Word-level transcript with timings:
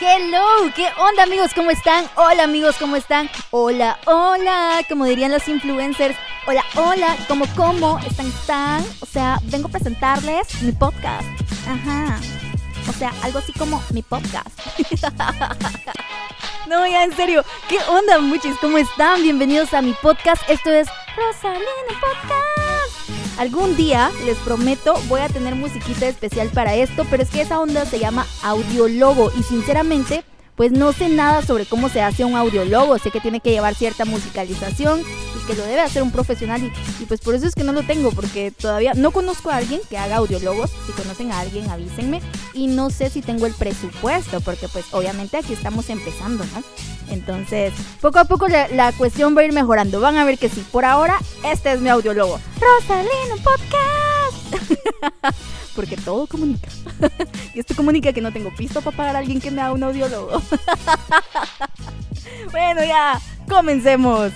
Hello, 0.00 0.72
¿qué 0.74 0.88
onda 0.98 1.22
amigos? 1.22 1.52
¿Cómo 1.54 1.70
están? 1.70 2.06
Hola 2.16 2.42
amigos, 2.44 2.76
¿cómo 2.78 2.96
están? 2.96 3.30
Hola, 3.50 3.98
hola, 4.06 4.80
como 4.88 5.04
dirían 5.04 5.30
los 5.30 5.46
influencers. 5.46 6.16
Hola, 6.46 6.64
hola, 6.74 7.16
¿cómo, 7.28 7.44
cómo? 7.54 7.98
¿Están, 8.00 8.26
están? 8.26 8.84
O 9.00 9.06
sea, 9.06 9.38
vengo 9.44 9.68
a 9.68 9.70
presentarles 9.70 10.62
mi 10.62 10.72
podcast. 10.72 11.26
Ajá. 11.68 12.18
O 12.88 12.92
sea, 12.92 13.12
algo 13.22 13.38
así 13.38 13.52
como 13.52 13.82
mi 13.90 14.02
podcast. 14.02 14.48
no, 16.66 16.86
ya 16.86 17.04
en 17.04 17.14
serio. 17.14 17.44
¿Qué 17.68 17.78
onda, 17.88 18.18
muchis? 18.18 18.56
¿Cómo 18.60 18.78
están? 18.78 19.22
Bienvenidos 19.22 19.72
a 19.74 19.80
mi 19.80 19.92
podcast. 20.02 20.42
Esto 20.48 20.70
es 20.70 20.88
Rosalina 21.16 22.00
Podcast. 22.00 22.63
Algún 23.38 23.76
día, 23.76 24.12
les 24.24 24.38
prometo, 24.38 24.94
voy 25.08 25.20
a 25.20 25.28
tener 25.28 25.56
musiquita 25.56 26.06
especial 26.06 26.48
para 26.50 26.76
esto, 26.76 27.04
pero 27.10 27.22
es 27.22 27.30
que 27.30 27.40
esa 27.40 27.58
onda 27.58 27.84
se 27.84 27.98
llama 27.98 28.26
audiologo 28.44 29.32
y 29.36 29.42
sinceramente, 29.42 30.24
pues 30.54 30.70
no 30.70 30.92
sé 30.92 31.08
nada 31.08 31.42
sobre 31.42 31.66
cómo 31.66 31.88
se 31.88 32.00
hace 32.00 32.24
un 32.24 32.36
audiologo. 32.36 32.96
Sé 32.98 33.10
que 33.10 33.20
tiene 33.20 33.40
que 33.40 33.50
llevar 33.50 33.74
cierta 33.74 34.04
musicalización 34.04 35.00
y 35.00 35.46
que 35.48 35.54
lo 35.54 35.64
debe 35.64 35.80
hacer 35.80 36.04
un 36.04 36.12
profesional 36.12 36.62
y, 37.00 37.04
pues 37.06 37.20
por 37.20 37.34
eso 37.34 37.48
es 37.48 37.56
que 37.56 37.64
no 37.64 37.72
lo 37.72 37.82
tengo 37.82 38.12
porque 38.12 38.52
todavía 38.52 38.94
no 38.94 39.10
conozco 39.10 39.50
a 39.50 39.56
alguien 39.56 39.80
que 39.90 39.98
haga 39.98 40.16
audiologos. 40.16 40.70
Si 40.86 40.92
conocen 40.92 41.32
a 41.32 41.40
alguien, 41.40 41.68
avísenme. 41.70 42.20
Y 42.52 42.68
no 42.68 42.90
sé 42.90 43.10
si 43.10 43.20
tengo 43.20 43.46
el 43.46 43.54
presupuesto 43.54 44.40
porque 44.42 44.68
pues 44.68 44.84
obviamente 44.92 45.38
aquí 45.38 45.54
estamos 45.54 45.90
empezando, 45.90 46.44
¿no? 46.44 46.62
Entonces, 47.08 47.72
poco 48.00 48.18
a 48.18 48.24
poco 48.24 48.48
la, 48.48 48.92
cuestión 48.92 49.36
va 49.36 49.42
a 49.42 49.44
ir 49.44 49.52
mejorando. 49.52 50.00
Van 50.00 50.16
a 50.16 50.24
ver 50.24 50.38
que 50.38 50.48
sí. 50.48 50.64
Por 50.72 50.84
ahora, 50.84 51.18
este 51.44 51.72
es 51.72 51.80
mi 51.80 51.88
audiólogo. 51.88 52.40
Rosalino 52.60 53.36
Podcast. 53.42 54.74
Porque 55.74 55.96
todo 55.96 56.26
comunica. 56.26 56.68
y 57.54 57.60
esto 57.60 57.74
comunica 57.74 58.12
que 58.12 58.20
no 58.20 58.32
tengo 58.32 58.54
pisto 58.54 58.80
para 58.80 58.96
pagar 58.96 59.16
a 59.16 59.18
alguien 59.18 59.40
que 59.40 59.50
me 59.50 59.60
haga 59.60 59.72
un 59.72 59.82
audiólogo. 59.82 60.40
bueno, 62.52 62.84
ya, 62.84 63.20
comencemos. 63.48 64.32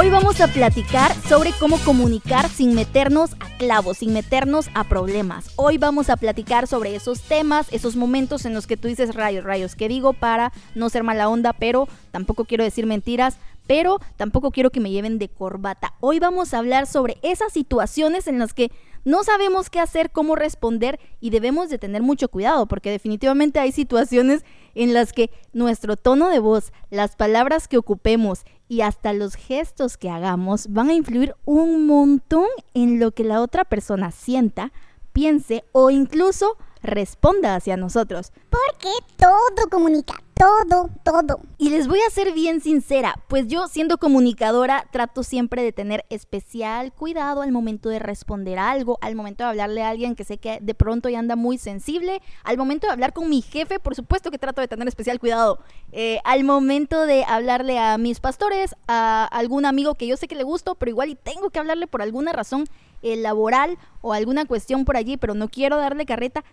Hoy 0.00 0.10
vamos 0.10 0.40
a 0.40 0.46
platicar 0.46 1.12
sobre 1.28 1.50
cómo 1.58 1.76
comunicar 1.78 2.48
sin 2.48 2.72
meternos 2.72 3.32
a 3.40 3.58
clavos, 3.58 3.96
sin 3.98 4.12
meternos 4.12 4.68
a 4.74 4.84
problemas. 4.84 5.50
Hoy 5.56 5.76
vamos 5.76 6.08
a 6.08 6.16
platicar 6.16 6.68
sobre 6.68 6.94
esos 6.94 7.20
temas, 7.22 7.66
esos 7.72 7.96
momentos 7.96 8.44
en 8.44 8.54
los 8.54 8.68
que 8.68 8.76
tú 8.76 8.86
dices 8.86 9.16
rayos, 9.16 9.42
rayos, 9.42 9.74
¿qué 9.74 9.88
digo 9.88 10.12
para 10.12 10.52
no 10.76 10.88
ser 10.88 11.02
mala 11.02 11.28
onda, 11.28 11.52
pero 11.52 11.88
tampoco 12.12 12.44
quiero 12.44 12.62
decir 12.62 12.86
mentiras, 12.86 13.38
pero 13.66 13.98
tampoco 14.16 14.52
quiero 14.52 14.70
que 14.70 14.78
me 14.78 14.92
lleven 14.92 15.18
de 15.18 15.28
corbata. 15.30 15.94
Hoy 15.98 16.20
vamos 16.20 16.54
a 16.54 16.58
hablar 16.58 16.86
sobre 16.86 17.18
esas 17.22 17.52
situaciones 17.52 18.28
en 18.28 18.38
las 18.38 18.54
que 18.54 18.70
no 19.04 19.24
sabemos 19.24 19.68
qué 19.68 19.80
hacer, 19.80 20.10
cómo 20.10 20.36
responder 20.36 21.00
y 21.20 21.30
debemos 21.30 21.70
de 21.70 21.78
tener 21.78 22.02
mucho 22.02 22.28
cuidado 22.28 22.66
porque 22.66 22.92
definitivamente 22.92 23.58
hay 23.58 23.72
situaciones 23.72 24.44
en 24.76 24.94
las 24.94 25.12
que 25.12 25.30
nuestro 25.52 25.96
tono 25.96 26.28
de 26.28 26.38
voz, 26.38 26.72
las 26.90 27.16
palabras 27.16 27.66
que 27.66 27.78
ocupemos 27.78 28.44
y 28.68 28.82
hasta 28.82 29.12
los 29.12 29.34
gestos 29.34 29.96
que 29.96 30.10
hagamos 30.10 30.68
van 30.70 30.90
a 30.90 30.94
influir 30.94 31.34
un 31.44 31.86
montón 31.86 32.46
en 32.74 33.00
lo 33.00 33.12
que 33.12 33.24
la 33.24 33.40
otra 33.40 33.64
persona 33.64 34.10
sienta, 34.10 34.72
piense 35.12 35.64
o 35.72 35.90
incluso 35.90 36.56
responda 36.82 37.54
hacia 37.54 37.76
nosotros. 37.76 38.32
Porque 38.50 38.90
todo 39.16 39.68
comunica, 39.70 40.14
todo, 40.38 40.88
todo. 41.02 41.40
Y 41.58 41.70
les 41.70 41.88
voy 41.88 41.98
a 42.06 42.10
ser 42.10 42.32
bien 42.32 42.60
sincera, 42.60 43.16
pues 43.28 43.48
yo 43.48 43.66
siendo 43.66 43.98
comunicadora 43.98 44.86
trato 44.92 45.22
siempre 45.22 45.62
de 45.62 45.72
tener 45.72 46.04
especial 46.10 46.92
cuidado 46.92 47.42
al 47.42 47.50
momento 47.50 47.88
de 47.88 47.98
responder 47.98 48.58
algo, 48.58 48.98
al 49.00 49.16
momento 49.16 49.42
de 49.42 49.50
hablarle 49.50 49.82
a 49.82 49.88
alguien 49.88 50.14
que 50.14 50.24
sé 50.24 50.38
que 50.38 50.58
de 50.60 50.74
pronto 50.74 51.08
ya 51.08 51.18
anda 51.18 51.34
muy 51.34 51.58
sensible, 51.58 52.22
al 52.44 52.56
momento 52.56 52.86
de 52.86 52.92
hablar 52.92 53.12
con 53.12 53.28
mi 53.28 53.42
jefe, 53.42 53.80
por 53.80 53.96
supuesto 53.96 54.30
que 54.30 54.38
trato 54.38 54.60
de 54.60 54.68
tener 54.68 54.86
especial 54.86 55.18
cuidado, 55.18 55.58
eh, 55.90 56.20
al 56.24 56.44
momento 56.44 57.06
de 57.06 57.24
hablarle 57.24 57.78
a 57.78 57.98
mis 57.98 58.20
pastores, 58.20 58.76
a 58.86 59.24
algún 59.24 59.66
amigo 59.66 59.94
que 59.94 60.06
yo 60.06 60.16
sé 60.16 60.28
que 60.28 60.36
le 60.36 60.44
gusto, 60.44 60.76
pero 60.76 60.90
igual 60.90 61.08
y 61.08 61.14
tengo 61.16 61.50
que 61.50 61.58
hablarle 61.58 61.86
por 61.88 62.02
alguna 62.02 62.32
razón 62.32 62.64
eh, 63.02 63.16
laboral 63.16 63.78
o 64.00 64.12
alguna 64.12 64.44
cuestión 64.44 64.84
por 64.84 64.96
allí, 64.96 65.16
pero 65.16 65.34
no 65.34 65.48
quiero 65.48 65.76
darle 65.76 66.06
carreta 66.06 66.44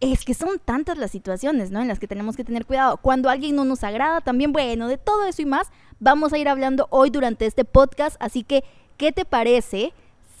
es 0.00 0.24
que 0.24 0.34
son 0.34 0.58
tantas 0.64 0.98
las 0.98 1.10
situaciones, 1.10 1.70
¿no? 1.70 1.80
En 1.80 1.88
las 1.88 1.98
que 1.98 2.08
tenemos 2.08 2.36
que 2.36 2.44
tener 2.44 2.66
cuidado. 2.66 2.98
Cuando 2.98 3.30
alguien 3.30 3.56
no 3.56 3.64
nos 3.64 3.82
agrada, 3.82 4.20
también, 4.20 4.52
bueno, 4.52 4.88
de 4.88 4.98
todo 4.98 5.24
eso 5.24 5.42
y 5.42 5.46
más, 5.46 5.70
vamos 6.00 6.32
a 6.32 6.38
ir 6.38 6.48
hablando 6.48 6.86
hoy 6.90 7.10
durante 7.10 7.46
este 7.46 7.64
podcast. 7.64 8.16
Así 8.20 8.42
que, 8.42 8.64
¿qué 8.96 9.12
te 9.12 9.24
parece? 9.24 9.92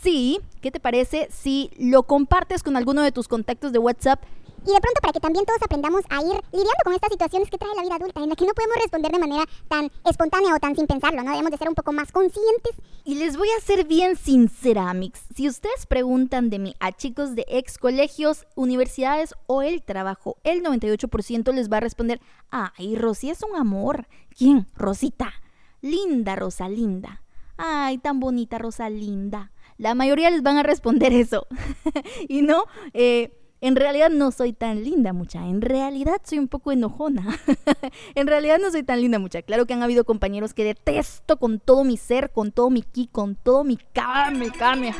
Sí, 0.02 0.40
¿qué 0.60 0.70
te 0.70 0.80
parece 0.80 1.28
si 1.30 1.70
lo 1.78 2.02
compartes 2.02 2.62
con 2.62 2.76
alguno 2.76 3.02
de 3.02 3.12
tus 3.12 3.28
contactos 3.28 3.72
de 3.72 3.78
WhatsApp 3.78 4.22
y 4.66 4.72
de 4.72 4.80
pronto 4.80 5.00
para 5.00 5.12
que 5.12 5.20
también 5.20 5.44
todos 5.44 5.62
aprendamos 5.62 6.02
a 6.10 6.20
ir 6.22 6.42
lidiando 6.50 6.82
con 6.84 6.92
estas 6.92 7.10
situaciones 7.12 7.48
que 7.48 7.56
trae 7.56 7.74
la 7.76 7.82
vida 7.82 7.94
adulta, 7.94 8.22
en 8.22 8.28
la 8.28 8.36
que 8.36 8.44
no 8.44 8.52
podemos 8.52 8.76
responder 8.76 9.12
de 9.12 9.18
manera 9.18 9.44
tan 9.68 9.90
espontánea 10.04 10.54
o 10.54 10.58
tan 10.58 10.74
sin 10.74 10.86
pensarlo, 10.86 11.22
¿no? 11.22 11.30
Debemos 11.30 11.52
de 11.52 11.58
ser 11.58 11.68
un 11.68 11.74
poco 11.74 11.92
más 11.92 12.10
conscientes. 12.10 12.74
Y 13.04 13.14
les 13.14 13.36
voy 13.36 13.48
a 13.56 13.62
ser 13.62 13.86
bien 13.86 14.16
sincera, 14.16 14.92
Mix. 14.92 15.20
Si 15.36 15.48
ustedes 15.48 15.86
preguntan 15.86 16.50
de 16.50 16.58
mí 16.58 16.74
a 16.80 16.90
chicos 16.90 17.36
de 17.36 17.46
ex 17.48 17.78
colegios, 17.78 18.46
universidades 18.56 19.34
o 19.46 19.62
el 19.62 19.82
trabajo, 19.82 20.38
el 20.42 20.64
98% 20.64 21.52
les 21.52 21.70
va 21.70 21.76
a 21.76 21.80
responder, 21.80 22.20
ay, 22.50 22.96
Rosy 22.96 23.30
es 23.30 23.42
un 23.44 23.54
amor. 23.54 24.08
¿Quién? 24.36 24.66
Rosita. 24.74 25.32
Linda 25.80 26.34
Rosalinda. 26.34 27.22
Ay, 27.56 27.98
tan 27.98 28.18
bonita 28.18 28.58
Rosalinda. 28.58 29.52
La 29.78 29.94
mayoría 29.94 30.30
les 30.30 30.42
van 30.42 30.58
a 30.58 30.64
responder 30.64 31.12
eso. 31.12 31.46
y 32.28 32.42
no, 32.42 32.64
eh 32.92 33.42
en 33.60 33.76
realidad 33.76 34.10
no 34.10 34.30
soy 34.32 34.52
tan 34.52 34.84
linda, 34.84 35.12
mucha. 35.12 35.46
En 35.46 35.60
realidad 35.62 36.20
soy 36.24 36.38
un 36.38 36.48
poco 36.48 36.72
enojona. 36.72 37.38
en 38.14 38.26
realidad 38.26 38.58
no 38.60 38.70
soy 38.70 38.82
tan 38.82 39.00
linda, 39.00 39.18
mucha. 39.18 39.42
Claro 39.42 39.66
que 39.66 39.74
han 39.74 39.82
habido 39.82 40.04
compañeros 40.04 40.54
que 40.54 40.64
detesto 40.64 41.38
con 41.38 41.58
todo 41.58 41.84
mi 41.84 41.96
ser, 41.96 42.30
con 42.30 42.52
todo 42.52 42.70
mi 42.70 42.82
ki, 42.82 43.08
con 43.10 43.34
todo 43.34 43.64
mi 43.64 43.76
kame, 43.76 44.50
kame. 44.50 44.92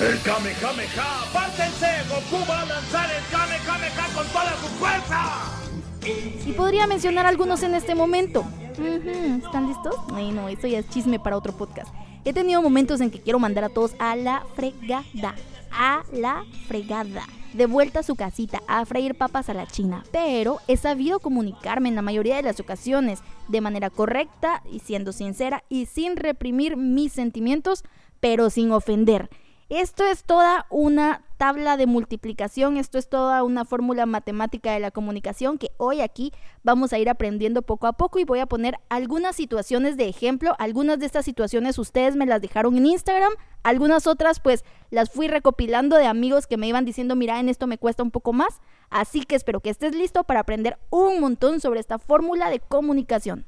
El 0.00 0.20
Kamehameha, 0.22 1.22
apártense, 1.22 1.86
Goku 2.08 2.44
va 2.50 2.62
a 2.62 2.66
lanzar 2.66 3.08
el 3.10 3.22
Kamehameha 3.30 4.06
con 4.12 4.26
toda 4.26 4.50
su 4.60 4.66
fuerza. 4.78 5.54
Y 6.44 6.52
podría 6.52 6.88
mencionar 6.88 7.26
algunos 7.26 7.62
en 7.62 7.74
este 7.74 7.94
momento. 7.94 8.44
¿Están 8.78 9.68
listos? 9.68 9.94
Ay, 10.12 10.32
no, 10.32 10.48
eso 10.48 10.66
ya 10.66 10.80
es 10.80 10.88
chisme 10.88 11.20
para 11.20 11.36
otro 11.36 11.52
podcast. 11.52 11.94
He 12.24 12.32
tenido 12.32 12.62
momentos 12.62 13.00
en 13.00 13.10
que 13.10 13.20
quiero 13.20 13.38
mandar 13.38 13.64
a 13.64 13.68
todos 13.68 13.94
a 13.98 14.16
la 14.16 14.44
fregada. 14.54 15.34
A 15.70 16.02
la 16.12 16.44
fregada. 16.66 17.24
De 17.52 17.66
vuelta 17.66 18.00
a 18.00 18.02
su 18.02 18.16
casita, 18.16 18.62
a 18.66 18.84
freír 18.84 19.14
papas 19.14 19.48
a 19.48 19.54
la 19.54 19.66
china. 19.66 20.04
Pero 20.10 20.58
he 20.66 20.76
sabido 20.76 21.20
comunicarme 21.20 21.88
en 21.88 21.94
la 21.94 22.02
mayoría 22.02 22.36
de 22.36 22.42
las 22.42 22.58
ocasiones 22.58 23.20
de 23.48 23.60
manera 23.60 23.90
correcta 23.90 24.62
y 24.70 24.80
siendo 24.80 25.12
sincera 25.12 25.62
y 25.68 25.86
sin 25.86 26.16
reprimir 26.16 26.76
mis 26.76 27.12
sentimientos, 27.12 27.84
pero 28.20 28.50
sin 28.50 28.72
ofender. 28.72 29.30
Esto 29.70 30.04
es 30.04 30.24
toda 30.24 30.66
una 30.68 31.22
tabla 31.38 31.78
de 31.78 31.86
multiplicación, 31.86 32.76
esto 32.76 32.98
es 32.98 33.08
toda 33.08 33.42
una 33.42 33.64
fórmula 33.64 34.04
matemática 34.04 34.72
de 34.72 34.78
la 34.78 34.90
comunicación 34.90 35.56
que 35.56 35.70
hoy 35.78 36.02
aquí 36.02 36.32
vamos 36.62 36.92
a 36.92 36.98
ir 36.98 37.08
aprendiendo 37.08 37.62
poco 37.62 37.86
a 37.86 37.94
poco 37.94 38.18
y 38.18 38.24
voy 38.24 38.40
a 38.40 38.46
poner 38.46 38.74
algunas 38.90 39.36
situaciones 39.36 39.96
de 39.96 40.06
ejemplo. 40.06 40.54
Algunas 40.58 40.98
de 40.98 41.06
estas 41.06 41.24
situaciones 41.24 41.78
ustedes 41.78 42.14
me 42.14 42.26
las 42.26 42.42
dejaron 42.42 42.76
en 42.76 42.84
Instagram, 42.84 43.32
algunas 43.62 44.06
otras 44.06 44.38
pues 44.38 44.64
las 44.90 45.10
fui 45.10 45.28
recopilando 45.28 45.96
de 45.96 46.06
amigos 46.06 46.46
que 46.46 46.58
me 46.58 46.68
iban 46.68 46.84
diciendo, 46.84 47.16
mira, 47.16 47.40
en 47.40 47.48
esto 47.48 47.66
me 47.66 47.78
cuesta 47.78 48.02
un 48.02 48.10
poco 48.10 48.34
más. 48.34 48.60
Así 48.90 49.22
que 49.22 49.34
espero 49.34 49.60
que 49.60 49.70
estés 49.70 49.94
listo 49.94 50.24
para 50.24 50.40
aprender 50.40 50.78
un 50.90 51.20
montón 51.20 51.60
sobre 51.60 51.80
esta 51.80 51.98
fórmula 51.98 52.50
de 52.50 52.60
comunicación 52.60 53.46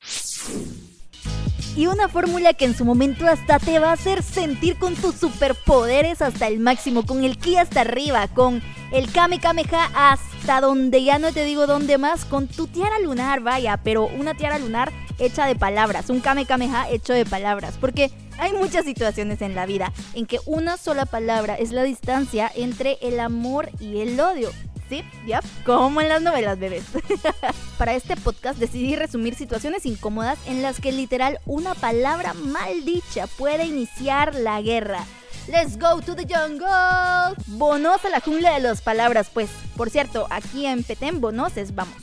y 1.76 1.86
una 1.86 2.08
fórmula 2.08 2.54
que 2.54 2.64
en 2.64 2.74
su 2.74 2.84
momento 2.84 3.26
hasta 3.26 3.58
te 3.58 3.78
va 3.78 3.90
a 3.90 3.92
hacer 3.92 4.22
sentir 4.22 4.78
con 4.78 4.94
tus 4.94 5.14
superpoderes 5.14 6.22
hasta 6.22 6.48
el 6.48 6.58
máximo, 6.58 7.04
con 7.04 7.22
el 7.22 7.36
ki 7.36 7.56
hasta 7.58 7.82
arriba, 7.82 8.28
con 8.28 8.62
el 8.92 9.12
Kame 9.12 9.38
Kameha 9.40 9.90
hasta 9.94 10.60
donde 10.60 11.04
ya 11.04 11.18
no 11.18 11.32
te 11.32 11.44
digo 11.44 11.66
dónde 11.66 11.98
más, 11.98 12.24
con 12.24 12.48
tu 12.48 12.66
tiara 12.66 12.98
lunar, 13.00 13.40
vaya, 13.40 13.78
pero 13.82 14.06
una 14.06 14.34
tiara 14.34 14.58
lunar 14.58 14.90
hecha 15.18 15.46
de 15.46 15.54
palabras, 15.54 16.08
un 16.08 16.20
Kame 16.20 16.46
Kameha 16.46 16.88
hecho 16.90 17.12
de 17.12 17.26
palabras, 17.26 17.74
porque 17.78 18.10
hay 18.38 18.52
muchas 18.52 18.84
situaciones 18.84 19.42
en 19.42 19.54
la 19.54 19.66
vida 19.66 19.92
en 20.14 20.26
que 20.26 20.38
una 20.46 20.78
sola 20.78 21.04
palabra 21.04 21.56
es 21.56 21.72
la 21.72 21.82
distancia 21.82 22.50
entre 22.54 22.98
el 23.02 23.20
amor 23.20 23.70
y 23.80 24.00
el 24.00 24.18
odio. 24.18 24.50
Sí, 24.88 25.02
ya, 25.26 25.40
como 25.64 26.00
en 26.00 26.08
las 26.08 26.22
novelas, 26.22 26.58
bebés. 26.58 26.84
Para 27.78 27.94
este 27.94 28.16
podcast 28.16 28.58
decidí 28.58 28.94
resumir 28.94 29.34
situaciones 29.34 29.84
incómodas 29.84 30.38
en 30.46 30.62
las 30.62 30.80
que 30.80 30.92
literal 30.92 31.40
una 31.44 31.74
palabra 31.74 32.34
maldicha 32.34 33.26
puede 33.26 33.64
iniciar 33.66 34.34
la 34.34 34.62
guerra. 34.62 35.04
Let's 35.48 35.78
go 35.78 36.00
to 36.00 36.14
the 36.14 36.26
jungle. 36.26 37.36
Bonos 37.46 38.04
a 38.04 38.08
la 38.08 38.20
jungla 38.20 38.54
de 38.54 38.60
las 38.60 38.80
palabras, 38.80 39.30
pues. 39.32 39.50
Por 39.76 39.90
cierto, 39.90 40.26
aquí 40.30 40.66
en 40.66 40.82
Petén, 40.82 41.20
bonos 41.20 41.56
es 41.56 41.74
vamos. 41.74 41.96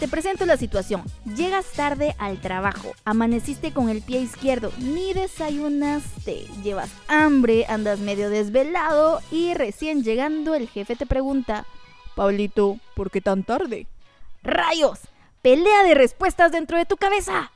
Te 0.00 0.08
presento 0.08 0.44
la 0.44 0.58
situación. 0.58 1.02
Llegas 1.24 1.72
tarde 1.72 2.14
al 2.18 2.38
trabajo, 2.38 2.92
amaneciste 3.06 3.72
con 3.72 3.88
el 3.88 4.02
pie 4.02 4.20
izquierdo, 4.20 4.70
ni 4.78 5.14
desayunaste, 5.14 6.46
llevas 6.62 6.90
hambre, 7.08 7.64
andas 7.66 7.98
medio 8.00 8.28
desvelado 8.28 9.20
y 9.30 9.54
recién 9.54 10.02
llegando 10.02 10.54
el 10.54 10.68
jefe 10.68 10.96
te 10.96 11.06
pregunta, 11.06 11.64
Pablito, 12.14 12.78
¿por 12.94 13.10
qué 13.10 13.22
tan 13.22 13.42
tarde? 13.42 13.86
¡Rayos! 14.42 15.00
Pelea 15.40 15.82
de 15.84 15.94
respuestas 15.94 16.52
dentro 16.52 16.76
de 16.76 16.84
tu 16.84 16.98
cabeza. 16.98 17.50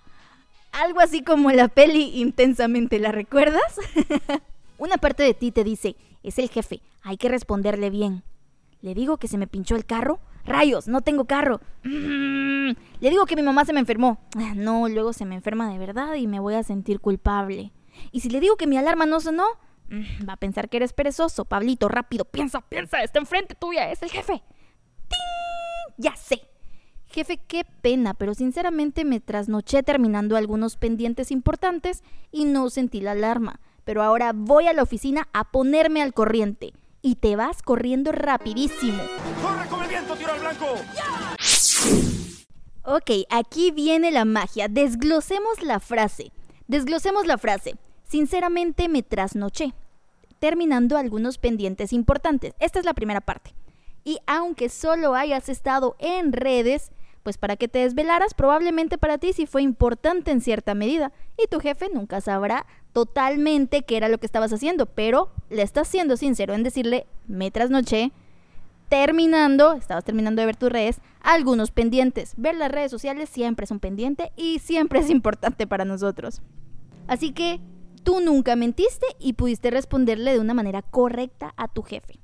Algo 0.73 1.01
así 1.01 1.23
como 1.23 1.51
la 1.51 1.69
peli 1.69 2.21
intensamente, 2.21 2.99
¿la 2.99 3.13
recuerdas? 3.13 3.77
Una 4.79 4.97
parte 4.97 5.25
de 5.25 5.35
ti 5.35 5.53
te 5.53 5.63
dice, 5.63 5.95
es 6.23 6.39
el 6.39 6.49
jefe, 6.49 6.81
hay 7.03 7.19
que 7.19 7.29
responderle 7.29 7.91
bien. 7.91 8.23
¿Le 8.81 8.95
digo 8.95 9.19
que 9.19 9.29
se 9.29 9.37
me 9.37 9.47
pinchó 9.47 9.77
el 9.77 9.85
carro? 9.85 10.21
Rayos, 10.45 10.89
no 10.89 11.01
tengo 11.01 11.25
carro. 11.25 11.61
Mm, 11.85 12.71
le 13.01 13.11
digo 13.11 13.27
que 13.27 13.37
mi 13.37 13.43
mamá 13.43 13.65
se 13.65 13.73
me 13.73 13.81
enfermó. 13.81 14.19
Ah, 14.37 14.53
no, 14.55 14.89
luego 14.89 15.13
se 15.13 15.25
me 15.25 15.35
enferma 15.35 15.71
de 15.71 15.79
verdad 15.79 16.15
y 16.15 16.27
me 16.27 16.41
voy 16.41 16.55
a 16.55 16.63
sentir 16.63 17.01
culpable. 17.01 17.73
Y 18.13 18.21
si 18.21 18.31
le 18.31 18.41
digo 18.41 18.57
que 18.57 18.67
mi 18.67 18.79
alarma 18.79 19.07
no 19.07 19.21
sonó, 19.21 19.45
mm, 19.89 20.29
va 20.29 20.35
a 20.35 20.39
pensar 20.39 20.69
que 20.69 20.79
eres 20.79 20.93
perezoso. 20.93 21.45
Pablito, 21.45 21.89
rápido, 21.89 22.25
piensa, 22.25 22.61
piensa, 22.63 23.03
está 23.03 23.19
enfrente 23.19 23.55
tuya, 23.55 23.91
es 23.91 24.03
el 24.03 24.11
jefe. 24.11 24.43
¡Ting! 25.09 25.95
Ya 25.99 26.17
sé. 26.17 26.43
Jefe, 27.07 27.39
qué 27.39 27.65
pena, 27.83 28.15
pero 28.15 28.35
sinceramente 28.35 29.05
me 29.05 29.19
trasnoché 29.19 29.83
terminando 29.83 30.37
algunos 30.37 30.77
pendientes 30.77 31.33
importantes 31.33 32.05
y 32.31 32.45
no 32.45 32.71
sentí 32.71 33.01
la 33.01 33.13
alarma. 33.13 33.61
Pero 33.85 34.03
ahora 34.03 34.33
voy 34.33 34.69
a 34.69 34.73
la 34.73 34.85
oficina 34.85 35.29
a 35.33 35.51
ponerme 35.51 36.03
al 36.03 36.15
corriente 36.15 36.73
y 37.03 37.17
te 37.17 37.35
vas 37.35 37.63
corriendo 37.63 38.13
rapidísimo. 38.13 39.03
¡Corre 39.43 39.69
blanco! 40.41 40.67
Ok, 42.83 43.11
aquí 43.31 43.71
viene 43.71 44.11
la 44.11 44.25
magia. 44.25 44.69
Desglosemos 44.69 45.63
la 45.63 45.81
frase. 45.81 46.33
Desglosemos 46.67 47.27
la 47.27 47.39
frase. 47.39 47.77
Sinceramente 48.05 48.89
me 48.89 49.03
trasnoché, 49.03 49.75
terminando 50.41 50.97
algunos 50.97 51.39
pendientes 51.39 51.93
importantes. 51.93 52.55
Esta 52.59 52.79
es 52.79 52.85
la 52.85 52.95
primera 52.95 53.21
parte. 53.21 53.55
Y 54.03 54.19
aunque 54.27 54.69
solo 54.69 55.15
hayas 55.15 55.49
estado 55.49 55.95
en 55.99 56.33
redes, 56.33 56.91
pues 57.23 57.39
para 57.39 57.57
que 57.57 57.69
te 57.69 57.81
desvelaras, 57.81 58.35
probablemente 58.35 58.99
para 58.99 59.19
ti 59.19 59.33
sí 59.33 59.47
fue 59.47 59.63
importante 59.63 60.31
en 60.31 60.41
cierta 60.41 60.75
medida. 60.75 61.13
Y 61.37 61.47
tu 61.49 61.61
jefe 61.61 61.89
nunca 61.93 62.21
sabrá 62.21 62.67
totalmente 62.93 63.83
qué 63.83 63.97
era 63.97 64.09
lo 64.09 64.19
que 64.19 64.27
estabas 64.27 64.53
haciendo, 64.53 64.87
pero 64.87 65.31
le 65.51 65.63
estás 65.63 65.87
siendo 65.87 66.17
sincero 66.17 66.55
en 66.55 66.63
decirle, 66.63 67.07
me 67.29 67.51
trasnoché, 67.51 68.13
terminando, 68.91 69.73
estabas 69.75 70.05
terminando 70.05 70.43
de 70.43 70.47
ver 70.47 70.57
tus 70.57 70.69
redes, 70.69 71.01
algunos 71.23 71.71
pendientes. 71.71 72.35
Ver 72.37 72.57
las 72.57 72.71
redes 72.71 72.91
sociales 72.91 73.31
siempre 73.31 73.65
es 73.65 73.71
un 73.71 73.79
pendiente 73.79 74.33
y 74.37 74.59
siempre 74.59 74.99
es 74.99 75.09
importante 75.11 75.67
para 75.67 75.87
nosotros. 75.87 76.43
Así 77.07 77.33
que 77.33 77.61
tú 78.03 78.21
nunca 78.21 78.57
mentiste 78.57 79.07
y 79.19 79.35
pudiste 79.35 79.71
responderle 79.71 80.33
de 80.33 80.41
una 80.41 80.55
manera 80.55 80.83
correcta 80.83 81.55
a 81.57 81.69
tu 81.69 81.83
jefe. 81.83 82.21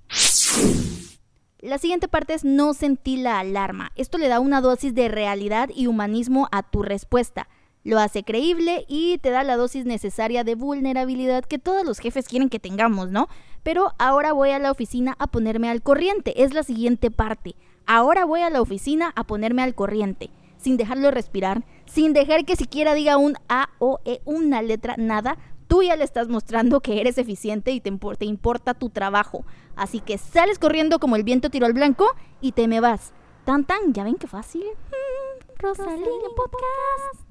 La 1.61 1.79
siguiente 1.79 2.09
parte 2.09 2.35
es 2.35 2.45
no 2.45 2.75
sentí 2.75 3.17
la 3.17 3.39
alarma. 3.39 3.93
Esto 3.95 4.19
le 4.19 4.29
da 4.29 4.41
una 4.41 4.61
dosis 4.61 4.95
de 4.95 5.09
realidad 5.09 5.71
y 5.75 5.87
humanismo 5.87 6.49
a 6.51 6.63
tu 6.63 6.83
respuesta. 6.83 7.49
Lo 7.87 8.01
hace 8.01 8.25
creíble 8.25 8.85
y 8.89 9.19
te 9.19 9.31
da 9.31 9.45
la 9.45 9.57
dosis 9.57 9.85
necesaria 9.87 10.43
de 10.43 10.57
vulnerabilidad 10.57 11.45
que 11.45 11.61
todos 11.61 11.85
los 11.87 12.01
jefes 12.01 12.27
quieren 12.27 12.49
que 12.49 12.59
tengamos, 12.59 13.13
¿no? 13.13 13.29
Pero 13.63 13.93
ahora 13.99 14.33
voy 14.33 14.51
a 14.51 14.59
la 14.59 14.73
oficina 14.73 15.15
a 15.21 15.29
ponerme 15.29 15.71
al 15.71 15.83
corriente. 15.83 16.43
Es 16.43 16.53
la 16.53 16.65
siguiente 16.65 17.13
parte. 17.13 17.55
Ahora 17.87 18.25
voy 18.25 18.41
a 18.41 18.51
la 18.51 18.61
oficina 18.61 19.13
a 19.15 19.23
ponerme 19.23 19.63
al 19.63 19.77
corriente. 19.77 20.31
Sin 20.59 20.77
dejarlo 20.77 21.13
respirar, 21.13 21.65
sin 21.85 22.13
dejar 22.13 22.45
que 22.45 22.57
siquiera 22.57 22.93
diga 22.95 23.19
un 23.19 23.37
A 23.49 23.69
o 23.79 24.01
E, 24.05 24.21
una 24.25 24.63
letra, 24.63 24.97
nada, 24.99 25.39
tú 25.69 25.85
ya 25.85 25.95
le 25.95 26.03
estás 26.03 26.27
mostrando 26.27 26.81
que 26.81 27.01
eres 27.01 27.19
eficiente 27.19 27.71
y 27.71 27.81
te, 27.81 27.93
impor- 27.93 28.17
te 28.17 28.25
importa 28.25 28.75
tu 28.75 28.91
trabajo. 28.91 29.45
Así 29.77 30.01
que 30.01 30.19
sales 30.19 30.59
corriendo 30.59 30.99
como 30.99 31.15
el 31.15 31.23
viento 31.23 31.51
tiró 31.51 31.67
al 31.67 31.73
blanco 31.73 32.07
y 32.41 32.51
te 32.51 32.67
me 32.67 32.81
vas. 32.81 33.13
Tan 33.45 33.65
tan, 33.65 33.93
ya 33.93 34.03
ven 34.03 34.17
qué 34.17 34.27
fácil. 34.27 34.65
Mm, 34.65 35.61
Rosalina 35.63 36.29
Podcast. 36.37 37.26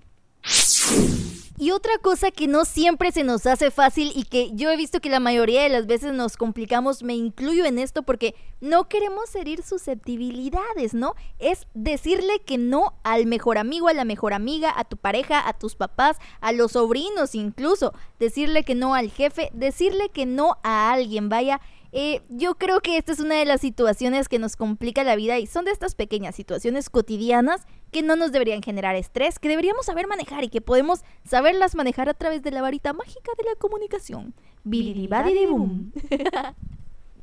Y 1.57 1.71
otra 1.71 1.97
cosa 1.99 2.31
que 2.31 2.47
no 2.47 2.65
siempre 2.65 3.13
se 3.13 3.23
nos 3.23 3.45
hace 3.45 3.71
fácil 3.71 4.11
y 4.13 4.23
que 4.25 4.51
yo 4.53 4.69
he 4.69 4.75
visto 4.75 4.99
que 4.99 5.09
la 5.09 5.21
mayoría 5.21 5.63
de 5.63 5.69
las 5.69 5.87
veces 5.87 6.11
nos 6.11 6.35
complicamos, 6.35 7.01
me 7.01 7.15
incluyo 7.15 7.63
en 7.63 7.79
esto 7.79 8.03
porque 8.03 8.35
no 8.59 8.89
queremos 8.89 9.33
herir 9.35 9.63
susceptibilidades, 9.63 10.93
¿no? 10.93 11.15
Es 11.39 11.65
decirle 11.73 12.41
que 12.45 12.57
no 12.57 12.95
al 13.03 13.25
mejor 13.25 13.57
amigo, 13.57 13.87
a 13.87 13.93
la 13.93 14.03
mejor 14.03 14.33
amiga, 14.33 14.73
a 14.75 14.83
tu 14.83 14.97
pareja, 14.97 15.47
a 15.47 15.53
tus 15.53 15.75
papás, 15.75 16.17
a 16.41 16.51
los 16.51 16.73
sobrinos 16.73 17.35
incluso. 17.35 17.93
Decirle 18.19 18.63
que 18.63 18.75
no 18.75 18.93
al 18.93 19.09
jefe, 19.09 19.49
decirle 19.53 20.09
que 20.09 20.25
no 20.25 20.57
a 20.61 20.91
alguien, 20.91 21.29
vaya. 21.29 21.61
Eh, 21.97 22.21
yo 22.27 22.55
creo 22.55 22.81
que 22.81 22.97
esta 22.97 23.13
es 23.13 23.21
una 23.21 23.35
de 23.35 23.45
las 23.45 23.61
situaciones 23.61 24.27
que 24.27 24.37
nos 24.37 24.57
complica 24.57 25.05
la 25.05 25.15
vida 25.15 25.39
y 25.39 25.47
son 25.47 25.63
de 25.63 25.71
estas 25.71 25.95
pequeñas 25.95 26.35
situaciones 26.35 26.89
cotidianas 26.89 27.65
que 27.89 28.01
no 28.01 28.17
nos 28.17 28.33
deberían 28.33 28.61
generar 28.61 28.97
estrés, 28.97 29.39
que 29.39 29.47
deberíamos 29.47 29.85
saber 29.85 30.05
manejar 30.05 30.43
y 30.43 30.49
que 30.49 30.59
podemos 30.59 31.05
saberlas 31.23 31.73
manejar 31.73 32.09
a 32.09 32.13
través 32.13 32.43
de 32.43 32.51
la 32.51 32.61
varita 32.61 32.91
mágica 32.91 33.31
de 33.37 33.45
la 33.45 33.55
comunicación. 33.55 34.33
Bididibadidibum. 34.65 35.93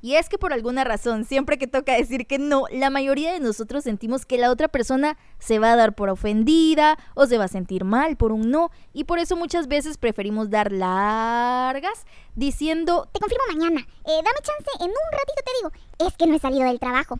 Y 0.03 0.17
es 0.17 0.29
que 0.29 0.37
por 0.37 0.53
alguna 0.53 0.85
razón, 0.85 1.25
siempre 1.25 1.57
que 1.59 1.67
toca 1.67 1.97
decir 1.97 2.27
que 2.27 2.39
no, 2.39 2.65
la 2.71 2.91
mayoría 2.91 3.33
de 3.33 3.41
nosotros 3.41 3.85
sentimos 3.85 4.27
que 4.27 4.37
la 4.37 4.51
otra 4.51 4.69
persona 4.69 5.17
se 5.39 5.59
va 5.59 5.73
a 5.73 5.77
dar 5.77 5.95
por 5.95 6.11
ofendida 6.11 6.99
o 7.15 7.27
se 7.27 7.39
va 7.39 7.45
a 7.45 7.49
sentir 7.49 7.85
mal 7.85 8.17
por 8.17 8.33
un 8.33 8.51
no. 8.51 8.71
Y 8.93 9.05
por 9.05 9.19
eso 9.19 9.37
muchas 9.37 9.69
veces 9.69 9.97
preferimos 9.99 10.51
dar 10.51 10.73
largas 10.73 12.05
diciendo, 12.35 13.09
Te 13.13 13.21
confirmo 13.21 13.45
mañana. 13.49 13.81
Eh, 13.81 14.17
dame 14.17 14.41
chance, 14.43 14.71
en 14.81 14.91
un 14.91 15.13
ratito 15.13 15.43
te 15.45 15.53
digo. 15.59 16.09
Es 16.11 16.17
que 16.17 16.27
no 16.27 16.35
he 16.35 16.39
salido 16.39 16.65
del 16.65 16.81
trabajo. 16.81 17.19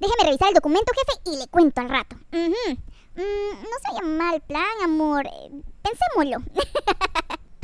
Déjeme 0.00 0.24
revisar 0.24 0.48
el 0.48 0.54
documento, 0.54 0.92
jefe, 0.92 1.30
y 1.32 1.38
le 1.38 1.46
cuento 1.48 1.80
al 1.80 1.88
rato. 1.88 2.16
Ujú. 2.32 2.78
Mm, 3.16 3.62
no 3.62 3.76
se 3.80 3.90
haya 3.92 4.02
mal 4.02 4.40
plan, 4.40 4.64
amor. 4.82 5.26
Eh, 5.26 5.62
pensémoslo. 5.82 6.42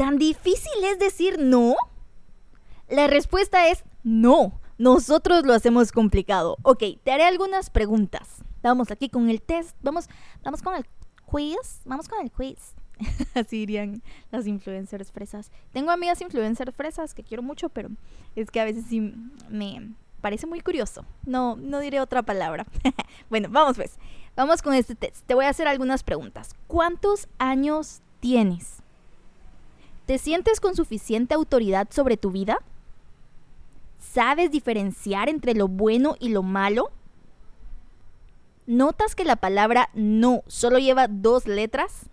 ¿tan 0.01 0.17
difícil 0.17 0.83
es 0.85 0.99
decir 0.99 1.39
no? 1.39 1.77
La 2.89 3.07
respuesta 3.07 3.69
es 3.69 3.85
no. 4.03 4.59
Nosotros 4.81 5.45
lo 5.45 5.53
hacemos 5.53 5.93
complicado. 5.93 6.57
Ok, 6.63 6.83
te 7.05 7.13
haré 7.13 7.25
algunas 7.25 7.69
preguntas. 7.69 8.43
Vamos 8.63 8.91
aquí 8.91 9.11
con 9.11 9.29
el 9.29 9.43
test. 9.43 9.77
Vamos, 9.83 10.09
vamos 10.43 10.63
con 10.63 10.75
el 10.75 10.87
quiz. 11.27 11.83
Vamos 11.85 12.09
con 12.09 12.19
el 12.23 12.31
quiz. 12.31 12.73
Así 13.35 13.59
dirían 13.59 14.03
las 14.31 14.47
influencers 14.47 15.13
fresas. 15.13 15.53
Tengo 15.75 15.91
amigas 15.91 16.23
influencers 16.23 16.75
fresas 16.75 17.13
que 17.13 17.23
quiero 17.23 17.43
mucho, 17.43 17.69
pero 17.69 17.91
es 18.35 18.51
que 18.51 18.59
a 18.59 18.65
veces 18.65 18.87
sí 18.89 19.13
me 19.51 19.93
parece 20.23 20.47
muy 20.47 20.63
curioso. 20.63 21.05
No, 21.27 21.57
no 21.57 21.81
diré 21.81 22.01
otra 22.01 22.23
palabra. 22.23 22.65
bueno, 23.29 23.49
vamos 23.51 23.77
pues. 23.77 23.99
Vamos 24.35 24.63
con 24.63 24.73
este 24.73 24.95
test. 24.95 25.27
Te 25.27 25.35
voy 25.35 25.45
a 25.45 25.51
hacer 25.51 25.69
algunas 25.69 26.03
preguntas. 26.03 26.55
¿Cuántos 26.69 27.29
años 27.37 28.01
tienes? 28.21 28.77
¿Te 30.07 30.17
sientes 30.17 30.59
con 30.59 30.75
suficiente 30.75 31.35
autoridad 31.35 31.89
sobre 31.91 32.17
tu 32.17 32.31
vida? 32.31 32.61
¿Sabes 34.01 34.51
diferenciar 34.51 35.29
entre 35.29 35.55
lo 35.55 35.69
bueno 35.69 36.17
y 36.19 36.31
lo 36.31 36.43
malo? 36.43 36.91
¿Notas 38.67 39.15
que 39.15 39.25
la 39.25 39.37
palabra 39.37 39.91
no 39.95 40.43
solo 40.47 40.79
lleva 40.79 41.07
dos 41.07 41.47
letras? 41.47 42.09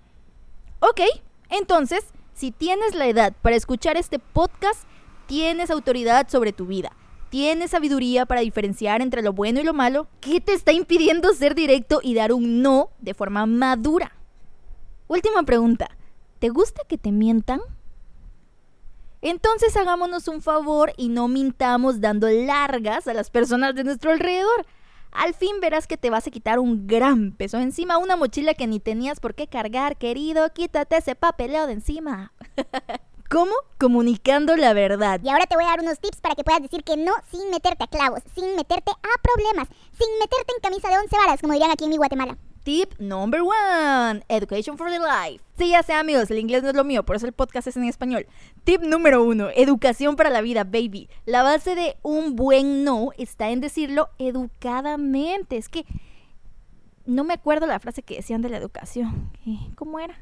Ok, 0.80 1.02
entonces, 1.50 2.06
si 2.34 2.52
tienes 2.52 2.94
la 2.94 3.08
edad 3.08 3.34
para 3.42 3.56
escuchar 3.56 3.96
este 3.96 4.20
podcast, 4.20 4.84
tienes 5.28 5.72
autoridad 5.72 6.28
sobre 6.30 6.52
tu 6.52 6.66
vida. 6.66 6.92
Tienes 7.30 7.72
sabiduría 7.72 8.26
para 8.26 8.42
diferenciar 8.42 9.02
entre 9.02 9.22
lo 9.22 9.34
bueno 9.34 9.60
y 9.60 9.64
lo 9.64 9.74
malo. 9.74 10.08
¿Qué 10.20 10.42
te 10.42 10.54
está 10.54 10.74
impidiendo 10.74 11.34
ser 11.34 11.56
directo 11.56 12.00
y 12.04 12.14
dar 12.14 12.34
un 12.34 12.62
no 12.62 12.90
de 13.00 13.14
forma 13.14 13.46
madura? 13.46 14.12
Última 15.08 15.44
pregunta. 15.44 15.90
¿Te 16.40 16.50
gusta 16.50 16.84
que 16.88 16.98
te 16.98 17.12
mientan? 17.12 17.62
Entonces 19.30 19.76
hagámonos 19.76 20.30
un 20.30 20.42
favor 20.42 20.94
y 20.96 21.10
no 21.10 21.28
mintamos 21.28 22.00
dando 22.00 22.30
largas 22.30 23.10
a 23.10 23.14
las 23.14 23.30
personas 23.30 23.76
de 23.76 23.84
nuestro 23.84 24.12
alrededor. 24.12 24.66
Al 25.12 25.34
fin 25.34 25.60
verás 25.60 25.86
que 25.86 25.98
te 25.98 26.10
vas 26.10 26.26
a 26.28 26.32
quitar 26.32 26.60
un 26.60 26.88
gran 26.88 27.34
peso 27.34 27.58
encima, 27.58 27.98
una 27.98 28.16
mochila 28.16 28.54
que 28.54 28.68
ni 28.68 28.80
tenías 28.80 29.20
por 29.20 29.36
qué 29.36 29.48
cargar, 29.48 29.98
querido. 29.98 30.54
Quítate 30.54 30.96
ese 30.96 31.16
papeleo 31.16 31.68
de 31.68 31.74
encima. 31.74 32.32
¿Cómo? 33.30 33.52
Comunicando 33.78 34.56
la 34.56 34.72
verdad. 34.72 35.20
Y 35.22 35.28
ahora 35.28 35.46
te 35.46 35.56
voy 35.56 35.66
a 35.66 35.72
dar 35.72 35.82
unos 35.82 36.00
tips 36.00 36.22
para 36.22 36.34
que 36.34 36.46
puedas 36.46 36.62
decir 36.62 36.86
que 36.86 36.96
no 36.96 37.12
sin 37.30 37.50
meterte 37.50 37.84
a 37.84 37.88
clavos, 37.88 38.22
sin 38.34 38.56
meterte 38.56 38.92
a 38.92 39.22
problemas, 39.22 39.68
sin 39.92 40.08
meterte 40.20 40.54
en 40.56 40.62
camisa 40.62 40.88
de 40.88 41.00
once 41.00 41.18
varas, 41.18 41.42
como 41.42 41.52
dirían 41.52 41.72
aquí 41.72 41.84
en 41.84 41.90
mi 41.90 41.98
Guatemala. 41.98 42.38
Tip 42.68 43.00
number 43.00 43.40
one, 43.44 44.26
Education 44.28 44.78
for 44.78 44.90
the 44.90 45.00
Life. 45.00 45.42
Sí, 45.58 45.70
ya 45.70 45.84
sé 45.84 45.94
amigos, 45.94 46.30
el 46.30 46.40
inglés 46.40 46.64
no 46.64 46.70
es 46.70 46.76
lo 46.76 46.84
mío, 46.84 47.06
por 47.06 47.16
eso 47.16 47.26
el 47.26 47.32
podcast 47.32 47.66
es 47.66 47.78
en 47.78 47.86
español. 47.86 48.28
Tip 48.66 48.82
número 48.82 49.24
uno, 49.24 49.48
educación 49.56 50.18
para 50.18 50.30
la 50.30 50.42
vida, 50.42 50.66
baby. 50.66 51.08
La 51.26 51.44
base 51.44 51.76
de 51.76 51.96
un 52.02 52.36
buen 52.36 52.84
no 52.84 53.12
está 53.18 53.52
en 53.52 53.62
decirlo 53.62 54.10
educadamente. 54.20 55.56
Es 55.56 55.70
que 55.70 55.86
no 57.06 57.24
me 57.24 57.36
acuerdo 57.36 57.68
la 57.68 57.80
frase 57.80 58.04
que 58.04 58.18
decían 58.18 58.42
de 58.42 58.50
la 58.50 58.58
educación. 58.58 59.32
Eh, 59.46 59.72
¿Cómo 59.76 60.02
era? 60.02 60.18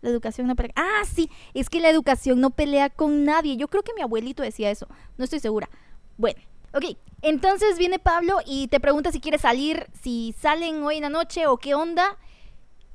La 0.00 0.08
educación 0.08 0.46
no 0.46 0.56
pelea. 0.56 0.72
Ah, 0.76 1.02
sí, 1.04 1.28
es 1.52 1.68
que 1.68 1.80
la 1.80 1.90
educación 1.90 2.40
no 2.40 2.48
pelea 2.48 2.88
con 2.88 3.26
nadie. 3.26 3.58
Yo 3.58 3.68
creo 3.68 3.82
que 3.82 3.92
mi 3.92 4.00
abuelito 4.00 4.42
decía 4.42 4.70
eso. 4.70 4.88
No 5.18 5.24
estoy 5.24 5.40
segura. 5.40 5.68
Bueno, 6.16 6.40
ok. 6.74 6.96
Entonces 7.22 7.78
viene 7.78 7.98
Pablo 7.98 8.38
y 8.44 8.68
te 8.68 8.80
pregunta 8.80 9.10
si 9.10 9.20
quiere 9.20 9.38
salir, 9.38 9.86
si 10.02 10.34
salen 10.38 10.82
hoy 10.82 10.96
en 10.96 11.02
la 11.02 11.08
noche 11.08 11.46
o 11.46 11.56
qué 11.56 11.74
onda. 11.74 12.18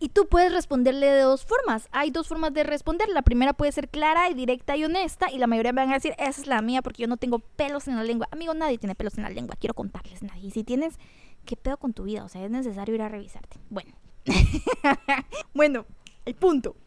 Y 0.01 0.09
tú 0.09 0.27
puedes 0.29 0.53
responderle 0.53 1.07
de 1.07 1.21
dos 1.21 1.43
formas. 1.45 1.89
Hay 1.91 2.09
dos 2.09 2.27
formas 2.27 2.53
de 2.53 2.63
responder. 2.63 3.09
La 3.09 3.21
primera 3.21 3.51
puede 3.51 3.73
ser 3.73 3.89
clara 3.89 4.29
y 4.29 4.33
directa 4.33 4.77
y 4.77 4.85
honesta. 4.85 5.29
Y 5.29 5.39
la 5.39 5.47
mayoría 5.47 5.73
van 5.73 5.89
a 5.89 5.95
decir, 5.95 6.13
esa 6.17 6.41
es 6.41 6.47
la 6.47 6.61
mía 6.61 6.81
porque 6.81 7.01
yo 7.01 7.07
no 7.09 7.17
tengo 7.17 7.39
pelos 7.39 7.87
en 7.89 7.97
la 7.97 8.03
lengua. 8.03 8.29
Amigo, 8.31 8.53
nadie 8.53 8.77
tiene 8.77 8.95
pelos 8.95 9.17
en 9.17 9.23
la 9.23 9.29
lengua. 9.29 9.57
Quiero 9.59 9.73
contarles 9.73 10.23
nadie. 10.23 10.47
Y 10.47 10.51
si 10.51 10.63
tienes, 10.63 10.97
¿qué 11.43 11.57
pedo 11.57 11.75
con 11.75 11.93
tu 11.93 12.03
vida? 12.03 12.23
O 12.23 12.29
sea, 12.29 12.45
es 12.45 12.51
necesario 12.51 12.95
ir 12.95 13.01
a 13.01 13.09
revisarte. 13.09 13.57
Bueno. 13.69 13.91
bueno, 15.53 15.85
el 16.25 16.35
punto. 16.35 16.77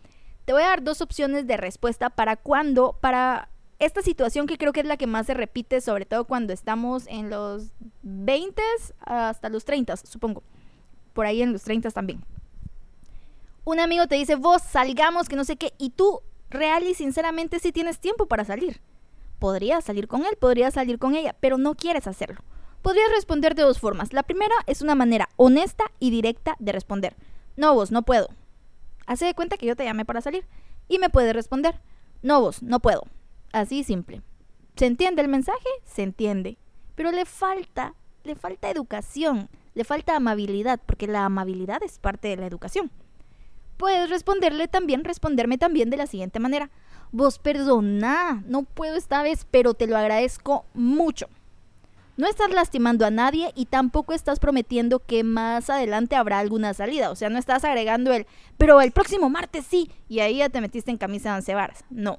Te 0.47 0.55
voy 0.55 0.63
a 0.63 0.69
dar 0.69 0.83
dos 0.83 1.03
opciones 1.03 1.47
de 1.47 1.59
respuesta 1.59 2.09
para 2.09 2.37
cuando, 2.37 2.97
para 3.01 3.51
esta 3.85 4.01
situación 4.01 4.47
que 4.47 4.59
creo 4.59 4.73
que 4.73 4.81
es 4.81 4.87
la 4.87 4.97
que 4.97 5.09
más 5.09 5.27
se 5.27 5.35
repite, 5.35 5.81
sobre 5.81 6.07
todo 6.07 6.25
cuando 6.25 6.53
estamos 6.53 7.05
en 7.09 7.31
los 7.31 7.73
20 8.03 8.62
hasta 9.01 9.49
los 9.49 9.65
30, 9.65 9.97
supongo. 9.97 10.43
Por 11.12 11.27
ahí 11.27 11.43
en 11.43 11.53
los 11.53 11.62
30 11.62 11.91
también. 11.91 12.25
Un 13.65 13.81
amigo 13.81 14.07
te 14.07 14.15
dice, 14.15 14.37
vos 14.37 14.62
salgamos, 14.62 15.29
que 15.29 15.37
no 15.37 15.45
sé 15.45 15.57
qué, 15.57 15.73
y 15.79 15.91
tú 15.91 16.21
real 16.49 16.85
y 16.85 16.95
sinceramente 16.95 17.59
sí 17.59 17.73
tienes 17.73 17.99
tiempo 17.99 18.27
para 18.27 18.45
salir. 18.45 18.81
Podrías 19.41 19.85
salir 19.85 20.07
con 20.07 20.25
él, 20.25 20.37
podrías 20.41 20.75
salir 20.75 21.01
con 21.01 21.17
ella, 21.17 21.35
pero 21.41 21.59
no 21.59 21.75
quieres 21.75 22.07
hacerlo. 22.07 22.41
Podrías 22.83 23.11
responder 23.11 23.57
de 23.57 23.62
dos 23.62 23.81
formas. 23.81 24.12
La 24.12 24.23
primera 24.23 24.55
es 24.67 24.83
una 24.83 24.95
manera 24.95 25.29
honesta 25.37 25.85
y 25.99 26.11
directa 26.11 26.55
de 26.61 26.73
responder. 26.73 27.17
No, 27.57 27.75
vos, 27.75 27.91
no 27.91 28.03
puedo. 28.03 28.29
Hace 29.07 29.25
de 29.25 29.35
cuenta 29.35 29.57
que 29.57 29.67
yo 29.67 29.75
te 29.75 29.85
llamé 29.85 30.05
para 30.05 30.21
salir 30.21 30.47
y 30.89 30.99
me 30.99 31.11
puede 31.11 31.33
responder. 31.33 31.81
No 32.23 32.41
vos, 32.41 32.62
no 32.62 32.79
puedo. 32.79 33.05
Así 33.53 33.85
simple. 33.85 34.23
¿Se 34.77 34.87
entiende 34.87 35.23
el 35.23 35.29
mensaje? 35.29 35.69
Se 35.85 36.03
entiende. 36.03 36.57
Pero 36.95 37.13
le 37.13 37.25
falta, 37.25 37.95
le 38.25 38.35
falta 38.35 38.71
educación, 38.71 39.49
le 39.75 39.85
falta 39.85 40.17
amabilidad, 40.17 40.81
porque 40.85 41.07
la 41.07 41.25
amabilidad 41.25 41.83
es 41.83 41.99
parte 41.99 42.29
de 42.29 42.37
la 42.37 42.47
educación. 42.47 42.91
Puedes 43.77 44.11
responderle 44.11 44.69
también, 44.69 45.05
responderme 45.05 45.59
también 45.59 45.91
de 45.91 45.97
la 45.97 46.07
siguiente 46.07 46.39
manera. 46.41 46.71
Vos 47.11 47.39
perdona, 47.39 48.43
no 48.47 48.63
puedo 48.63 48.97
esta 48.97 49.23
vez, 49.23 49.47
pero 49.51 49.75
te 49.75 49.87
lo 49.87 49.97
agradezco 49.97 50.65
mucho. 50.73 51.29
No 52.17 52.27
estás 52.29 52.51
lastimando 52.51 53.07
a 53.07 53.11
nadie 53.11 53.53
y 53.55 53.67
tampoco 53.67 54.13
estás 54.13 54.39
prometiendo 54.39 55.01
que 55.01 55.25
más 55.25 55.71
adelante 55.71 56.15
habrá 56.15 56.39
alguna 56.39 56.75
salida. 56.75 57.11
O 57.11 57.17
sea, 57.17 57.31
no 57.31 57.39
estás 57.39 57.65
agregando 57.65 58.13
el, 58.13 58.27
pero 58.59 58.81
el 58.81 58.93
próximo 58.93 59.31
martes 59.31 59.67
sí, 59.67 59.91
y 60.09 60.21
ahí 60.21 60.39
ya 60.39 60.49
te 60.49 60.61
metiste 60.61 60.91
en 60.91 60.99
camisa 60.99 61.31
de 61.31 61.37
once 61.37 61.55
varas. 61.55 61.85
No. 61.91 62.19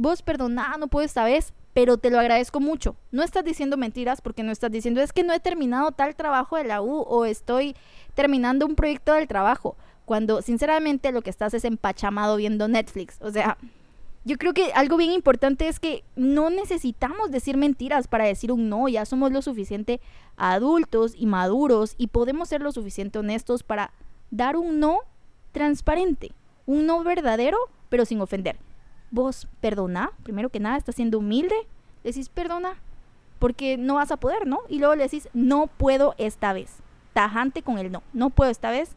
Vos 0.00 0.22
perdona, 0.22 0.78
no 0.78 0.88
puedo 0.88 1.04
esta 1.04 1.24
vez, 1.24 1.52
pero 1.74 1.98
te 1.98 2.08
lo 2.08 2.18
agradezco 2.18 2.58
mucho. 2.58 2.96
No 3.12 3.22
estás 3.22 3.44
diciendo 3.44 3.76
mentiras 3.76 4.22
porque 4.22 4.42
no 4.42 4.50
estás 4.50 4.70
diciendo 4.70 5.02
es 5.02 5.12
que 5.12 5.24
no 5.24 5.34
he 5.34 5.40
terminado 5.40 5.92
tal 5.92 6.16
trabajo 6.16 6.56
de 6.56 6.64
la 6.64 6.80
U 6.80 7.00
o 7.06 7.26
estoy 7.26 7.76
terminando 8.14 8.64
un 8.64 8.76
proyecto 8.76 9.12
del 9.12 9.28
trabajo. 9.28 9.76
Cuando 10.06 10.40
sinceramente 10.40 11.12
lo 11.12 11.20
que 11.20 11.28
estás 11.28 11.52
es 11.52 11.66
empachamado 11.66 12.36
viendo 12.36 12.66
Netflix. 12.66 13.18
O 13.20 13.30
sea, 13.30 13.58
yo 14.24 14.38
creo 14.38 14.54
que 14.54 14.72
algo 14.72 14.96
bien 14.96 15.10
importante 15.10 15.68
es 15.68 15.78
que 15.78 16.02
no 16.16 16.48
necesitamos 16.48 17.30
decir 17.30 17.58
mentiras 17.58 18.08
para 18.08 18.24
decir 18.24 18.52
un 18.52 18.70
no, 18.70 18.88
ya 18.88 19.04
somos 19.04 19.32
lo 19.32 19.42
suficiente 19.42 20.00
adultos 20.38 21.12
y 21.14 21.26
maduros 21.26 21.94
y 21.98 22.06
podemos 22.06 22.48
ser 22.48 22.62
lo 22.62 22.72
suficiente 22.72 23.18
honestos 23.18 23.62
para 23.64 23.92
dar 24.30 24.56
un 24.56 24.80
no 24.80 25.00
transparente, 25.52 26.32
un 26.64 26.86
no 26.86 27.04
verdadero, 27.04 27.58
pero 27.90 28.06
sin 28.06 28.22
ofender. 28.22 28.56
Vos, 29.10 29.48
perdona, 29.60 30.12
primero 30.22 30.50
que 30.50 30.60
nada, 30.60 30.76
estás 30.76 30.94
siendo 30.94 31.18
humilde, 31.18 31.54
decís 32.04 32.28
perdona, 32.28 32.74
porque 33.38 33.76
no 33.76 33.96
vas 33.96 34.12
a 34.12 34.16
poder, 34.16 34.46
¿no? 34.46 34.60
Y 34.68 34.78
luego 34.78 34.94
le 34.94 35.04
decís, 35.04 35.28
no 35.32 35.66
puedo 35.66 36.14
esta 36.18 36.52
vez, 36.52 36.76
tajante 37.12 37.62
con 37.62 37.78
el 37.78 37.90
no, 37.90 38.02
no 38.12 38.30
puedo 38.30 38.50
esta 38.50 38.70
vez, 38.70 38.96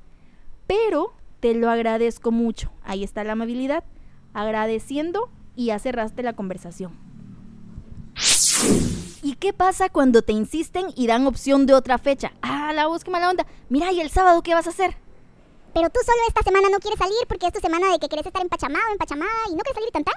pero 0.68 1.14
te 1.40 1.56
lo 1.56 1.70
agradezco 1.70 2.32
mucho, 2.32 2.72
ahí 2.84 3.04
está 3.04 3.24
la 3.24 3.34
amabilidad 3.34 3.84
agradeciendo 4.34 5.30
y 5.56 5.66
ya 5.66 5.80
cerraste 5.80 6.24
la 6.24 6.34
conversación. 6.34 6.92
¿Y 9.22 9.36
qué 9.36 9.54
pasa 9.54 9.90
cuando 9.90 10.22
te 10.22 10.34
insisten 10.34 10.88
y 10.96 11.08
dan 11.08 11.26
opción 11.28 11.66
de 11.66 11.74
otra 11.74 11.98
fecha? 11.98 12.34
Ah, 12.42 12.74
la 12.74 12.88
voz, 12.88 13.04
qué 13.04 13.12
mala 13.12 13.30
onda. 13.30 13.46
Mira, 13.70 13.92
¿y 13.92 14.02
el 14.02 14.10
sábado 14.10 14.44
qué 14.44 14.54
vas 14.54 14.68
a 14.68 14.72
hacer? 14.72 14.98
Pero 15.74 15.90
tú 15.90 16.00
solo 16.06 16.18
esta 16.28 16.44
semana 16.44 16.70
no 16.70 16.80
quieres 16.80 17.00
salir 17.00 17.18
porque 17.28 17.48
es 17.48 17.54
tu 17.54 17.60
semana 17.60 17.92
de 17.92 18.00
que 18.00 18.08
quieres 18.08 18.26
estar 18.26 18.42
empachamado, 18.42 18.92
empachamada 18.92 19.32
y 19.50 19.56
no 19.56 19.60
quieres 19.60 19.76
salir 19.76 19.92
tanta. 19.92 20.12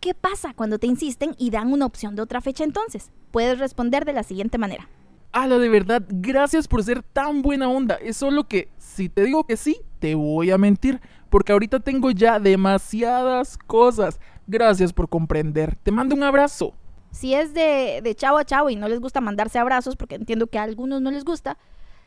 ¿Qué 0.00 0.14
pasa 0.14 0.52
cuando 0.54 0.80
te 0.80 0.88
insisten 0.88 1.36
y 1.38 1.50
dan 1.50 1.72
una 1.72 1.86
opción 1.86 2.16
de 2.16 2.22
otra 2.22 2.40
fecha 2.40 2.64
entonces? 2.64 3.12
Puedes 3.30 3.60
responder 3.60 4.04
de 4.04 4.12
la 4.12 4.24
siguiente 4.24 4.58
manera. 4.58 4.88
Ala, 5.30 5.58
de 5.58 5.68
verdad, 5.68 6.02
gracias 6.08 6.66
por 6.66 6.82
ser 6.82 7.04
tan 7.04 7.42
buena 7.42 7.68
onda. 7.68 7.94
Es 7.94 8.16
solo 8.16 8.48
que, 8.48 8.68
si 8.78 9.08
te 9.08 9.22
digo 9.22 9.44
que 9.44 9.56
sí, 9.56 9.80
te 10.00 10.16
voy 10.16 10.50
a 10.50 10.58
mentir 10.58 11.00
porque 11.30 11.52
ahorita 11.52 11.78
tengo 11.78 12.10
ya 12.10 12.40
demasiadas 12.40 13.56
cosas. 13.56 14.18
Gracias 14.48 14.92
por 14.92 15.08
comprender. 15.08 15.76
Te 15.76 15.92
mando 15.92 16.16
un 16.16 16.24
abrazo. 16.24 16.74
Si 17.12 17.34
es 17.34 17.54
de, 17.54 18.00
de 18.02 18.14
chavo 18.16 18.38
a 18.38 18.44
chavo 18.44 18.68
y 18.70 18.76
no 18.76 18.88
les 18.88 18.98
gusta 18.98 19.20
mandarse 19.20 19.60
abrazos, 19.60 19.96
porque 19.96 20.16
entiendo 20.16 20.48
que 20.48 20.58
a 20.58 20.64
algunos 20.64 21.00
no 21.00 21.12
les 21.12 21.24
gusta, 21.24 21.56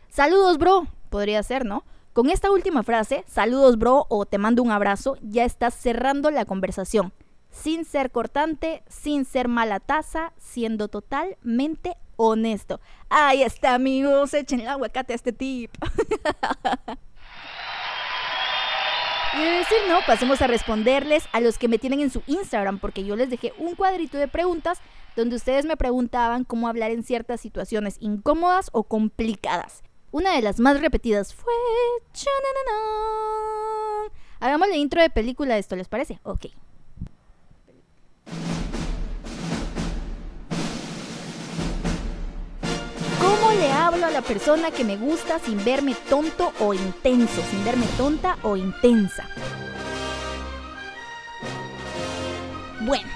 saludos, 0.09 0.57
bro. 0.57 0.87
Podría 1.09 1.41
ser, 1.41 1.63
¿no? 1.63 1.85
Con 2.15 2.29
esta 2.29 2.49
última 2.49 2.81
frase, 2.81 3.25
saludos, 3.27 3.77
bro, 3.77 4.05
o 4.07 4.25
te 4.25 4.37
mando 4.37 4.63
un 4.63 4.71
abrazo, 4.71 5.17
ya 5.21 5.43
estás 5.43 5.73
cerrando 5.73 6.31
la 6.31 6.45
conversación. 6.45 7.11
Sin 7.51 7.83
ser 7.83 8.09
cortante, 8.09 8.83
sin 8.87 9.25
ser 9.25 9.49
mala 9.49 9.81
taza, 9.81 10.31
siendo 10.37 10.87
totalmente 10.87 11.97
honesto. 12.15 12.79
Ahí 13.09 13.43
está, 13.43 13.73
amigos. 13.73 14.33
Echen 14.33 14.61
el 14.61 14.69
aguacate 14.69 15.11
a 15.11 15.17
este 15.17 15.33
tip. 15.33 15.71
Y 19.33 19.37
de 19.37 19.51
decir 19.51 19.77
no, 19.89 19.99
pasemos 20.07 20.41
a 20.41 20.47
responderles 20.47 21.25
a 21.33 21.41
los 21.41 21.57
que 21.57 21.67
me 21.67 21.77
tienen 21.77 21.99
en 21.99 22.09
su 22.09 22.23
Instagram, 22.25 22.79
porque 22.79 23.03
yo 23.03 23.17
les 23.17 23.29
dejé 23.29 23.51
un 23.57 23.75
cuadrito 23.75 24.17
de 24.17 24.29
preguntas 24.29 24.79
donde 25.17 25.35
ustedes 25.35 25.65
me 25.65 25.75
preguntaban 25.75 26.45
cómo 26.45 26.69
hablar 26.69 26.91
en 26.91 27.03
ciertas 27.03 27.41
situaciones 27.41 27.97
incómodas 27.99 28.69
o 28.71 28.85
complicadas. 28.85 29.83
Una 30.15 30.31
de 30.31 30.41
las 30.41 30.61
más 30.61 30.79
repetidas 30.79 31.33
fue... 31.33 31.51
Hagamos 34.39 34.69
la 34.69 34.77
intro 34.77 35.01
de 35.01 35.09
película 35.09 35.55
de 35.55 35.59
esto, 35.59 35.75
¿les 35.75 35.89
parece? 35.89 36.21
Ok. 36.23 36.45
¿Cómo 43.19 43.51
le 43.59 43.69
hablo 43.73 44.05
a 44.05 44.09
la 44.09 44.21
persona 44.21 44.71
que 44.71 44.85
me 44.85 44.95
gusta 44.95 45.39
sin 45.39 45.61
verme 45.65 45.97
tonto 46.09 46.53
o 46.61 46.73
intenso? 46.73 47.41
Sin 47.51 47.65
verme 47.65 47.85
tonta 47.97 48.37
o 48.43 48.55
intensa. 48.55 49.27
Bueno, 52.83 53.09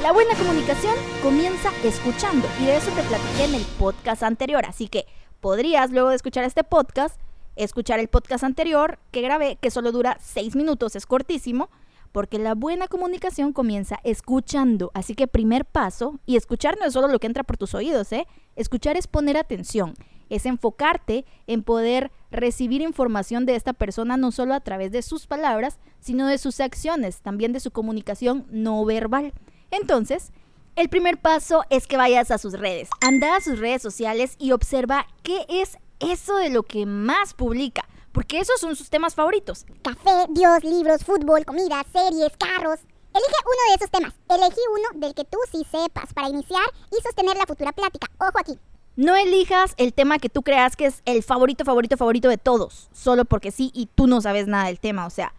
la 0.00 0.12
buena 0.12 0.36
comunicación 0.36 0.94
comienza 1.24 1.72
escuchando 1.82 2.46
y 2.60 2.66
de 2.66 2.76
eso 2.76 2.92
te 2.92 3.02
platiqué 3.02 3.46
en 3.46 3.54
el 3.56 3.64
podcast 3.80 4.22
anterior, 4.22 4.64
así 4.64 4.86
que 4.86 5.06
podrías 5.46 5.92
luego 5.92 6.08
de 6.08 6.16
escuchar 6.16 6.42
este 6.42 6.64
podcast, 6.64 7.20
escuchar 7.54 8.00
el 8.00 8.08
podcast 8.08 8.42
anterior 8.42 8.98
que 9.12 9.22
grabé, 9.22 9.54
que 9.60 9.70
solo 9.70 9.92
dura 9.92 10.18
6 10.20 10.56
minutos, 10.56 10.96
es 10.96 11.06
cortísimo, 11.06 11.70
porque 12.10 12.40
la 12.40 12.56
buena 12.56 12.88
comunicación 12.88 13.52
comienza 13.52 14.00
escuchando. 14.02 14.90
Así 14.92 15.14
que 15.14 15.28
primer 15.28 15.64
paso, 15.64 16.18
y 16.26 16.34
escuchar 16.34 16.76
no 16.80 16.84
es 16.84 16.94
solo 16.94 17.06
lo 17.06 17.20
que 17.20 17.28
entra 17.28 17.44
por 17.44 17.58
tus 17.58 17.76
oídos, 17.76 18.10
¿eh? 18.10 18.26
Escuchar 18.56 18.96
es 18.96 19.06
poner 19.06 19.36
atención, 19.36 19.94
es 20.30 20.46
enfocarte 20.46 21.24
en 21.46 21.62
poder 21.62 22.10
recibir 22.32 22.80
información 22.80 23.46
de 23.46 23.54
esta 23.54 23.72
persona 23.72 24.16
no 24.16 24.32
solo 24.32 24.52
a 24.52 24.58
través 24.58 24.90
de 24.90 25.02
sus 25.02 25.28
palabras, 25.28 25.78
sino 26.00 26.26
de 26.26 26.38
sus 26.38 26.58
acciones, 26.58 27.20
también 27.20 27.52
de 27.52 27.60
su 27.60 27.70
comunicación 27.70 28.48
no 28.50 28.84
verbal. 28.84 29.32
Entonces, 29.70 30.32
el 30.76 30.88
primer 30.88 31.18
paso 31.18 31.64
es 31.70 31.86
que 31.86 31.96
vayas 31.96 32.30
a 32.30 32.38
sus 32.38 32.52
redes. 32.52 32.88
Anda 33.00 33.36
a 33.36 33.40
sus 33.40 33.58
redes 33.58 33.82
sociales 33.82 34.36
y 34.38 34.52
observa 34.52 35.06
qué 35.22 35.44
es 35.48 35.78
eso 35.98 36.36
de 36.36 36.50
lo 36.50 36.62
que 36.62 36.86
más 36.86 37.34
publica 37.34 37.86
porque 38.16 38.40
esos 38.40 38.58
son 38.58 38.74
sus 38.76 38.88
temas 38.88 39.14
favoritos. 39.14 39.66
Café, 39.82 40.24
Dios, 40.30 40.64
libros, 40.64 41.04
fútbol, 41.04 41.44
comida, 41.44 41.84
series, 41.92 42.32
carros. 42.38 42.80
Elige 43.12 43.40
uno 43.44 43.68
de 43.68 43.74
esos 43.74 43.90
temas. 43.90 44.14
Elegí 44.30 44.60
uno 44.72 45.06
del 45.06 45.14
que 45.14 45.24
tú 45.24 45.36
sí 45.52 45.66
sepas 45.70 46.14
para 46.14 46.30
iniciar 46.30 46.64
y 46.90 47.02
sostener 47.02 47.36
la 47.36 47.44
futura 47.44 47.72
plática. 47.72 48.06
Ojo 48.18 48.38
aquí. 48.38 48.58
No 48.96 49.14
elijas 49.16 49.74
el 49.76 49.92
tema 49.92 50.18
que 50.18 50.30
tú 50.30 50.40
creas 50.40 50.76
que 50.76 50.86
es 50.86 51.02
el 51.04 51.22
favorito, 51.22 51.66
favorito, 51.66 51.98
favorito 51.98 52.30
de 52.30 52.38
todos, 52.38 52.88
solo 52.90 53.26
porque 53.26 53.50
sí 53.50 53.70
y 53.74 53.84
tú 53.94 54.06
no 54.06 54.22
sabes 54.22 54.46
nada 54.46 54.68
del 54.68 54.80
tema. 54.80 55.04
O 55.04 55.10
sea, 55.10 55.34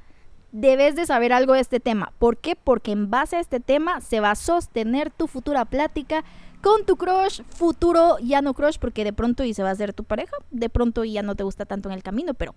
debes 0.57 0.95
de 0.95 1.05
saber 1.05 1.33
algo 1.33 1.53
de 1.53 1.59
este 1.59 1.79
tema. 1.79 2.11
¿Por 2.17 2.37
qué? 2.37 2.55
Porque 2.55 2.91
en 2.91 3.11
base 3.11 3.35
a 3.35 3.39
este 3.39 3.59
tema 3.59 4.01
se 4.01 4.19
va 4.19 4.31
a 4.31 4.35
sostener 4.35 5.11
tu 5.11 5.27
futura 5.27 5.65
plática 5.65 6.23
con 6.63 6.83
tu 6.83 6.97
crush, 6.97 7.43
futuro 7.43 8.17
ya 8.19 8.41
no 8.41 8.55
crush, 8.55 8.79
porque 8.79 9.03
de 9.03 9.13
pronto 9.13 9.43
y 9.43 9.53
se 9.53 9.61
va 9.61 9.69
a 9.69 9.73
hacer 9.73 9.93
tu 9.93 10.03
pareja, 10.03 10.35
de 10.49 10.69
pronto 10.69 11.03
y 11.03 11.13
ya 11.13 11.21
no 11.21 11.35
te 11.35 11.43
gusta 11.43 11.65
tanto 11.65 11.89
en 11.89 11.95
el 11.95 12.01
camino, 12.01 12.33
pero 12.33 12.55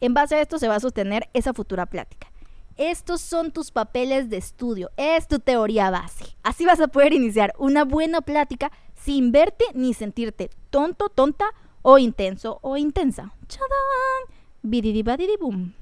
en 0.00 0.14
base 0.14 0.36
a 0.36 0.40
esto 0.40 0.60
se 0.60 0.68
va 0.68 0.76
a 0.76 0.80
sostener 0.80 1.28
esa 1.34 1.52
futura 1.52 1.86
plática. 1.86 2.30
Estos 2.76 3.20
son 3.20 3.50
tus 3.50 3.72
papeles 3.72 4.30
de 4.30 4.36
estudio, 4.36 4.90
es 4.96 5.26
tu 5.26 5.40
teoría 5.40 5.90
base. 5.90 6.36
Así 6.44 6.64
vas 6.64 6.80
a 6.80 6.86
poder 6.86 7.12
iniciar 7.12 7.52
una 7.58 7.84
buena 7.84 8.20
plática 8.20 8.70
sin 8.94 9.32
verte 9.32 9.64
ni 9.74 9.92
sentirte 9.92 10.50
tonto, 10.70 11.08
tonta 11.08 11.46
o 11.82 11.98
intenso 11.98 12.60
o 12.62 12.76
intensa. 12.76 13.34
¡Chadán! 13.48 14.38
Bididi 14.62 15.02
badidi 15.02 15.36
boom. 15.36 15.79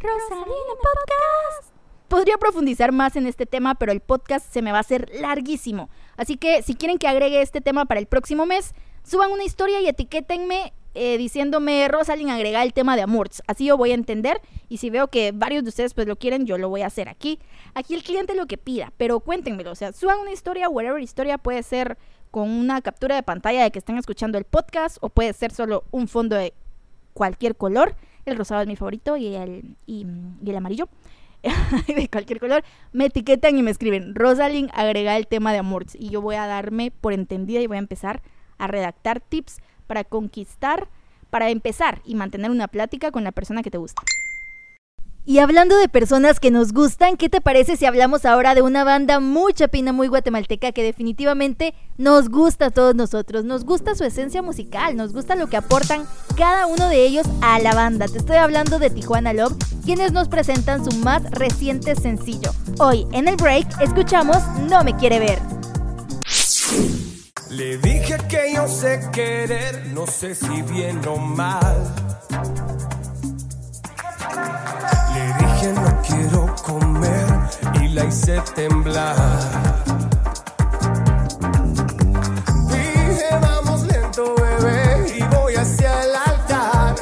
Rosalina 0.00 0.74
Podcast. 0.80 1.74
Podría 2.06 2.38
profundizar 2.38 2.92
más 2.92 3.16
en 3.16 3.26
este 3.26 3.46
tema, 3.46 3.74
pero 3.74 3.90
el 3.90 4.00
podcast 4.00 4.50
se 4.50 4.62
me 4.62 4.70
va 4.70 4.78
a 4.78 4.82
hacer 4.82 5.10
larguísimo. 5.12 5.90
Así 6.16 6.36
que 6.36 6.62
si 6.62 6.74
quieren 6.74 6.98
que 6.98 7.08
agregue 7.08 7.42
este 7.42 7.60
tema 7.60 7.84
para 7.84 7.98
el 7.98 8.06
próximo 8.06 8.46
mes, 8.46 8.74
suban 9.02 9.32
una 9.32 9.44
historia 9.44 9.80
y 9.80 9.88
etiquétenme 9.88 10.72
eh, 10.94 11.18
diciéndome, 11.18 11.86
Rosalind, 11.88 12.30
agrega 12.30 12.62
el 12.62 12.72
tema 12.72 12.94
de 12.94 13.02
Amurts. 13.02 13.42
Así 13.48 13.66
yo 13.66 13.76
voy 13.76 13.90
a 13.90 13.94
entender. 13.94 14.40
Y 14.68 14.78
si 14.78 14.88
veo 14.88 15.08
que 15.08 15.32
varios 15.32 15.64
de 15.64 15.70
ustedes 15.70 15.94
pues 15.94 16.06
lo 16.06 16.16
quieren, 16.16 16.46
yo 16.46 16.58
lo 16.58 16.68
voy 16.68 16.82
a 16.82 16.86
hacer 16.86 17.08
aquí. 17.08 17.40
Aquí 17.74 17.94
el 17.94 18.04
cliente 18.04 18.34
lo 18.34 18.46
que 18.46 18.56
pida, 18.56 18.92
pero 18.96 19.18
cuéntenmelo. 19.18 19.72
O 19.72 19.74
sea, 19.74 19.92
suban 19.92 20.20
una 20.20 20.32
historia, 20.32 20.68
whatever 20.68 21.02
historia 21.02 21.38
puede 21.38 21.64
ser 21.64 21.98
con 22.30 22.48
una 22.48 22.80
captura 22.82 23.16
de 23.16 23.22
pantalla 23.24 23.64
de 23.64 23.70
que 23.72 23.80
están 23.80 23.98
escuchando 23.98 24.38
el 24.38 24.44
podcast 24.44 24.98
o 25.00 25.08
puede 25.08 25.32
ser 25.32 25.50
solo 25.50 25.84
un 25.90 26.06
fondo 26.06 26.36
de 26.36 26.54
cualquier 27.14 27.56
color. 27.56 27.96
El 28.28 28.36
rosado 28.36 28.60
es 28.60 28.68
mi 28.68 28.76
favorito 28.76 29.16
y 29.16 29.34
el, 29.34 29.76
y, 29.86 30.06
y 30.44 30.50
el 30.50 30.56
amarillo. 30.56 30.88
de 31.86 32.08
cualquier 32.08 32.40
color, 32.40 32.64
me 32.92 33.06
etiquetan 33.06 33.56
y 33.58 33.62
me 33.62 33.70
escriben, 33.70 34.14
Rosalind, 34.14 34.70
agrega 34.74 35.16
el 35.16 35.26
tema 35.26 35.52
de 35.52 35.58
Amurts. 35.58 35.94
Y 35.94 36.10
yo 36.10 36.20
voy 36.20 36.36
a 36.36 36.46
darme 36.46 36.90
por 36.90 37.12
entendida 37.12 37.60
y 37.60 37.66
voy 37.66 37.76
a 37.76 37.80
empezar 37.80 38.22
a 38.58 38.66
redactar 38.66 39.20
tips 39.20 39.60
para 39.86 40.04
conquistar, 40.04 40.88
para 41.30 41.50
empezar 41.50 42.02
y 42.04 42.14
mantener 42.14 42.50
una 42.50 42.68
plática 42.68 43.10
con 43.10 43.24
la 43.24 43.32
persona 43.32 43.62
que 43.62 43.70
te 43.70 43.78
gusta. 43.78 44.02
Y 45.28 45.40
hablando 45.40 45.76
de 45.76 45.90
personas 45.90 46.40
que 46.40 46.50
nos 46.50 46.72
gustan, 46.72 47.18
¿qué 47.18 47.28
te 47.28 47.42
parece 47.42 47.76
si 47.76 47.84
hablamos 47.84 48.24
ahora 48.24 48.54
de 48.54 48.62
una 48.62 48.82
banda 48.82 49.20
muy 49.20 49.52
chapina, 49.52 49.92
muy 49.92 50.08
guatemalteca 50.08 50.72
que 50.72 50.82
definitivamente 50.82 51.74
nos 51.98 52.30
gusta 52.30 52.68
a 52.68 52.70
todos 52.70 52.94
nosotros? 52.94 53.44
Nos 53.44 53.66
gusta 53.66 53.94
su 53.94 54.04
esencia 54.04 54.40
musical, 54.40 54.96
nos 54.96 55.12
gusta 55.12 55.34
lo 55.34 55.48
que 55.48 55.58
aportan 55.58 56.06
cada 56.34 56.66
uno 56.66 56.88
de 56.88 57.04
ellos 57.04 57.26
a 57.42 57.58
la 57.58 57.74
banda. 57.74 58.08
Te 58.08 58.16
estoy 58.16 58.36
hablando 58.36 58.78
de 58.78 58.88
Tijuana 58.88 59.34
Love, 59.34 59.52
quienes 59.84 60.12
nos 60.12 60.28
presentan 60.28 60.82
su 60.82 60.96
más 61.00 61.30
reciente 61.30 61.94
sencillo. 61.94 62.50
Hoy 62.78 63.06
en 63.12 63.28
el 63.28 63.36
break 63.36 63.82
escuchamos 63.82 64.38
No 64.70 64.82
me 64.82 64.96
quiere 64.96 65.18
ver. 65.18 65.38
Le 67.50 67.76
dije 67.76 68.16
que 68.30 68.54
yo 68.54 68.66
sé 68.66 69.00
querer, 69.12 69.88
no 69.92 70.06
sé 70.06 70.34
si 70.34 70.62
bien 70.62 71.06
o 71.06 71.18
mal. 71.18 72.07
Y 78.04 78.08
hice 78.08 78.40
temblar. 78.54 79.16
Dije 82.70 83.28
vamos 83.40 83.82
lento 83.82 84.34
bebé 84.36 85.16
y 85.18 85.22
voy 85.34 85.54
hacia 85.56 86.04
el 86.04 86.14
altar. 86.14 86.94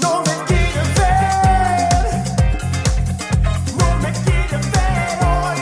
No 0.00 0.20
me 0.20 0.32
quiere 0.46 0.82
ver, 0.98 2.08
no 3.78 3.88
me 4.02 4.12
quiere 4.24 4.58
ver 4.74 5.18
hoy. 5.32 5.60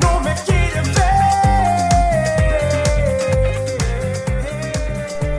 No 0.00 0.20
me 0.20 0.34
quiere 0.46 0.80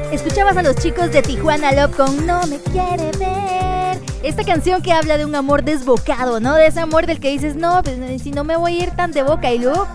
ver. 0.03 0.13
Escuchabas 0.13 0.57
a 0.57 0.61
los 0.63 0.75
chicos 0.75 1.11
de 1.11 1.21
Tijuana 1.21 1.71
Love 1.71 1.95
con 1.95 2.25
No 2.25 2.45
me 2.47 2.59
quiere 2.59 3.11
ver. 3.17 3.60
Esta 4.23 4.43
canción 4.43 4.83
que 4.83 4.91
habla 4.93 5.17
de 5.17 5.25
un 5.25 5.33
amor 5.33 5.63
desbocado, 5.63 6.39
¿no? 6.39 6.53
De 6.55 6.67
ese 6.67 6.79
amor 6.79 7.07
del 7.07 7.19
que 7.19 7.31
dices, 7.31 7.55
no, 7.55 7.81
pues 7.81 8.21
si 8.21 8.31
no 8.31 8.43
me 8.43 8.55
voy 8.55 8.79
a 8.79 8.83
ir 8.83 8.91
tan 8.91 9.11
de 9.11 9.23
boca 9.23 9.51
y 9.51 9.57
luego 9.57 9.87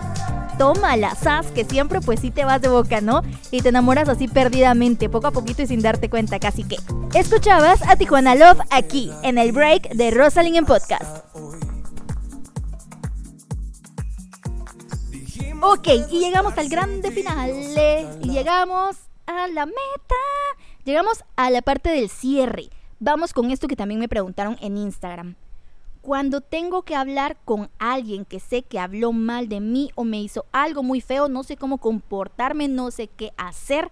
tómala, 0.57 1.15
sas, 1.15 1.47
que 1.47 1.63
siempre 1.63 2.01
pues 2.01 2.19
sí 2.19 2.31
te 2.31 2.43
vas 2.43 2.61
de 2.61 2.67
boca, 2.67 2.99
¿no? 2.99 3.21
Y 3.51 3.61
te 3.61 3.69
enamoras 3.69 4.09
así 4.09 4.27
perdidamente, 4.27 5.07
poco 5.07 5.27
a 5.27 5.31
poquito 5.31 5.61
y 5.61 5.67
sin 5.67 5.81
darte 5.81 6.09
cuenta, 6.09 6.39
casi 6.39 6.63
que. 6.63 6.77
Escuchabas 7.13 7.81
a 7.87 7.95
Tijuana 7.95 8.35
Love 8.35 8.59
aquí, 8.69 9.11
en 9.23 9.37
el 9.37 9.53
break 9.53 9.91
de 9.93 10.11
Rosalind 10.11 10.57
en 10.57 10.65
Podcast. 10.65 11.25
Ok, 15.61 15.87
y 16.11 16.19
llegamos 16.19 16.57
al 16.57 16.69
grande 16.69 17.11
final. 17.11 17.51
Y 18.21 18.29
llegamos 18.29 18.97
a 19.25 19.47
la 19.47 19.65
meta. 19.65 20.15
Llegamos 20.83 21.23
a 21.35 21.49
la 21.49 21.61
parte 21.61 21.89
del 21.89 22.09
cierre. 22.09 22.69
Vamos 22.99 23.31
con 23.31 23.51
esto 23.51 23.67
que 23.67 23.75
también 23.75 23.99
me 23.99 24.09
preguntaron 24.09 24.57
en 24.59 24.75
Instagram. 24.75 25.35
Cuando 26.01 26.41
tengo 26.41 26.81
que 26.81 26.95
hablar 26.95 27.37
con 27.45 27.69
alguien 27.77 28.25
que 28.25 28.39
sé 28.39 28.63
que 28.63 28.79
habló 28.79 29.11
mal 29.11 29.49
de 29.49 29.59
mí 29.59 29.91
o 29.93 30.03
me 30.03 30.19
hizo 30.19 30.45
algo 30.51 30.81
muy 30.81 31.01
feo, 31.01 31.29
no 31.29 31.43
sé 31.43 31.57
cómo 31.57 31.77
comportarme, 31.77 32.67
no 32.67 32.89
sé 32.89 33.07
qué 33.07 33.33
hacer, 33.37 33.91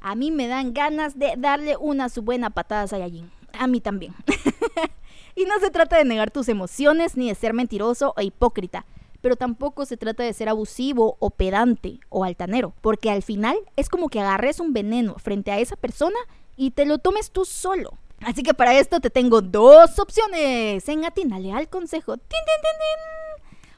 a 0.00 0.16
mí 0.16 0.32
me 0.32 0.48
dan 0.48 0.72
ganas 0.72 1.16
de 1.16 1.34
darle 1.38 1.76
una 1.76 2.08
su 2.08 2.22
buena 2.22 2.50
patada 2.50 2.82
a 2.82 2.88
Saiyajin. 2.88 3.30
A 3.52 3.68
mí 3.68 3.80
también. 3.80 4.14
y 5.36 5.44
no 5.44 5.60
se 5.60 5.70
trata 5.70 5.96
de 5.96 6.04
negar 6.04 6.32
tus 6.32 6.48
emociones 6.48 7.16
ni 7.16 7.28
de 7.28 7.36
ser 7.36 7.54
mentiroso 7.54 8.14
o 8.16 8.20
hipócrita 8.20 8.84
pero 9.20 9.36
tampoco 9.36 9.84
se 9.84 9.96
trata 9.96 10.22
de 10.22 10.32
ser 10.32 10.48
abusivo 10.48 11.16
o 11.18 11.30
pedante 11.30 12.00
o 12.08 12.24
altanero, 12.24 12.72
porque 12.80 13.10
al 13.10 13.22
final 13.22 13.56
es 13.76 13.88
como 13.88 14.08
que 14.08 14.20
agarres 14.20 14.60
un 14.60 14.72
veneno 14.72 15.16
frente 15.18 15.50
a 15.50 15.58
esa 15.58 15.76
persona 15.76 16.16
y 16.56 16.70
te 16.70 16.86
lo 16.86 16.98
tomes 16.98 17.30
tú 17.30 17.44
solo. 17.44 17.98
Así 18.20 18.42
que 18.42 18.54
para 18.54 18.78
esto 18.78 19.00
te 19.00 19.10
tengo 19.10 19.40
dos 19.40 19.98
opciones. 19.98 20.88
En 20.88 21.04
atínale 21.04 21.52
al 21.52 21.68
consejo. 21.68 22.16
¡Tin, 22.16 22.28
tin, 22.28 22.62
tin! 22.62 23.20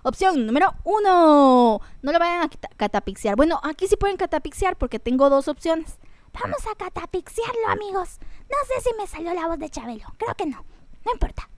Opción 0.05 0.46
número 0.46 0.74
uno. 0.85 1.81
No 2.02 2.12
lo 2.12 2.18
vayan 2.18 2.42
a 2.42 2.50
catapixiar. 2.76 3.37
Bueno, 3.37 3.61
aquí 3.62 3.87
sí 3.87 3.96
pueden 3.96 4.16
catapixiar 4.16 4.76
porque 4.76 4.98
tengo 4.98 5.31
dos 5.31 5.46
opciones. 5.46 5.98
Vamos 6.33 6.66
a 6.66 6.74
catapixiarlo, 6.74 7.68
amigos. 7.68 8.18
No 8.50 8.57
sé 8.66 8.81
si 8.81 8.90
me 8.98 9.07
salió 9.07 9.33
la 9.33 9.46
voz 9.46 9.59
de 9.59 9.70
Chabelo. 9.70 10.07
Creo 10.18 10.35
que 10.35 10.46
no. 10.46 10.64
No 11.05 11.12
importa. 11.12 11.48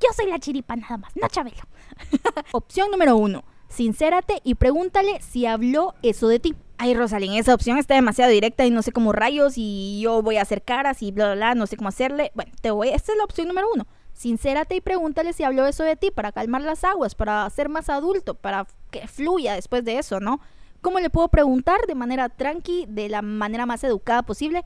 Yo 0.00 0.08
soy 0.14 0.26
la 0.26 0.38
chiripa 0.38 0.76
nada 0.76 0.98
más, 0.98 1.16
no 1.16 1.26
Chabelo. 1.28 1.62
Opción 2.52 2.90
número 2.90 3.16
uno. 3.16 3.44
Sincérate 3.68 4.40
y 4.44 4.56
pregúntale 4.56 5.20
si 5.22 5.46
habló 5.46 5.94
eso 6.02 6.28
de 6.28 6.38
ti. 6.38 6.54
Ay, 6.78 6.92
Rosalind, 6.94 7.36
esa 7.36 7.54
opción 7.54 7.78
está 7.78 7.94
demasiado 7.94 8.30
directa 8.30 8.66
y 8.66 8.70
no 8.70 8.82
sé 8.82 8.92
cómo 8.92 9.12
rayos 9.12 9.54
y 9.56 10.00
yo 10.02 10.20
voy 10.20 10.36
a 10.36 10.42
hacer 10.42 10.62
caras 10.62 11.02
y 11.02 11.10
bla, 11.10 11.26
bla, 11.26 11.34
bla, 11.34 11.54
no 11.54 11.66
sé 11.66 11.76
cómo 11.76 11.88
hacerle. 11.88 12.32
Bueno, 12.34 12.52
te 12.60 12.70
voy, 12.70 12.88
esta 12.88 13.12
es 13.12 13.18
la 13.18 13.24
opción 13.24 13.48
número 13.48 13.68
uno. 13.74 13.86
Sincérate 14.12 14.76
y 14.76 14.80
pregúntale 14.82 15.32
si 15.32 15.42
habló 15.42 15.66
eso 15.66 15.84
de 15.84 15.96
ti 15.96 16.10
para 16.10 16.32
calmar 16.32 16.62
las 16.62 16.84
aguas, 16.84 17.14
para 17.14 17.48
ser 17.48 17.70
más 17.70 17.88
adulto, 17.88 18.34
para 18.34 18.66
que 18.90 19.08
fluya 19.08 19.54
después 19.54 19.84
de 19.84 19.98
eso, 19.98 20.20
¿no? 20.20 20.40
¿Cómo 20.82 21.00
le 21.00 21.08
puedo 21.08 21.28
preguntar 21.28 21.80
de 21.86 21.94
manera 21.94 22.28
tranqui, 22.28 22.86
de 22.88 23.08
la 23.08 23.22
manera 23.22 23.64
más 23.64 23.82
educada 23.82 24.22
posible? 24.22 24.62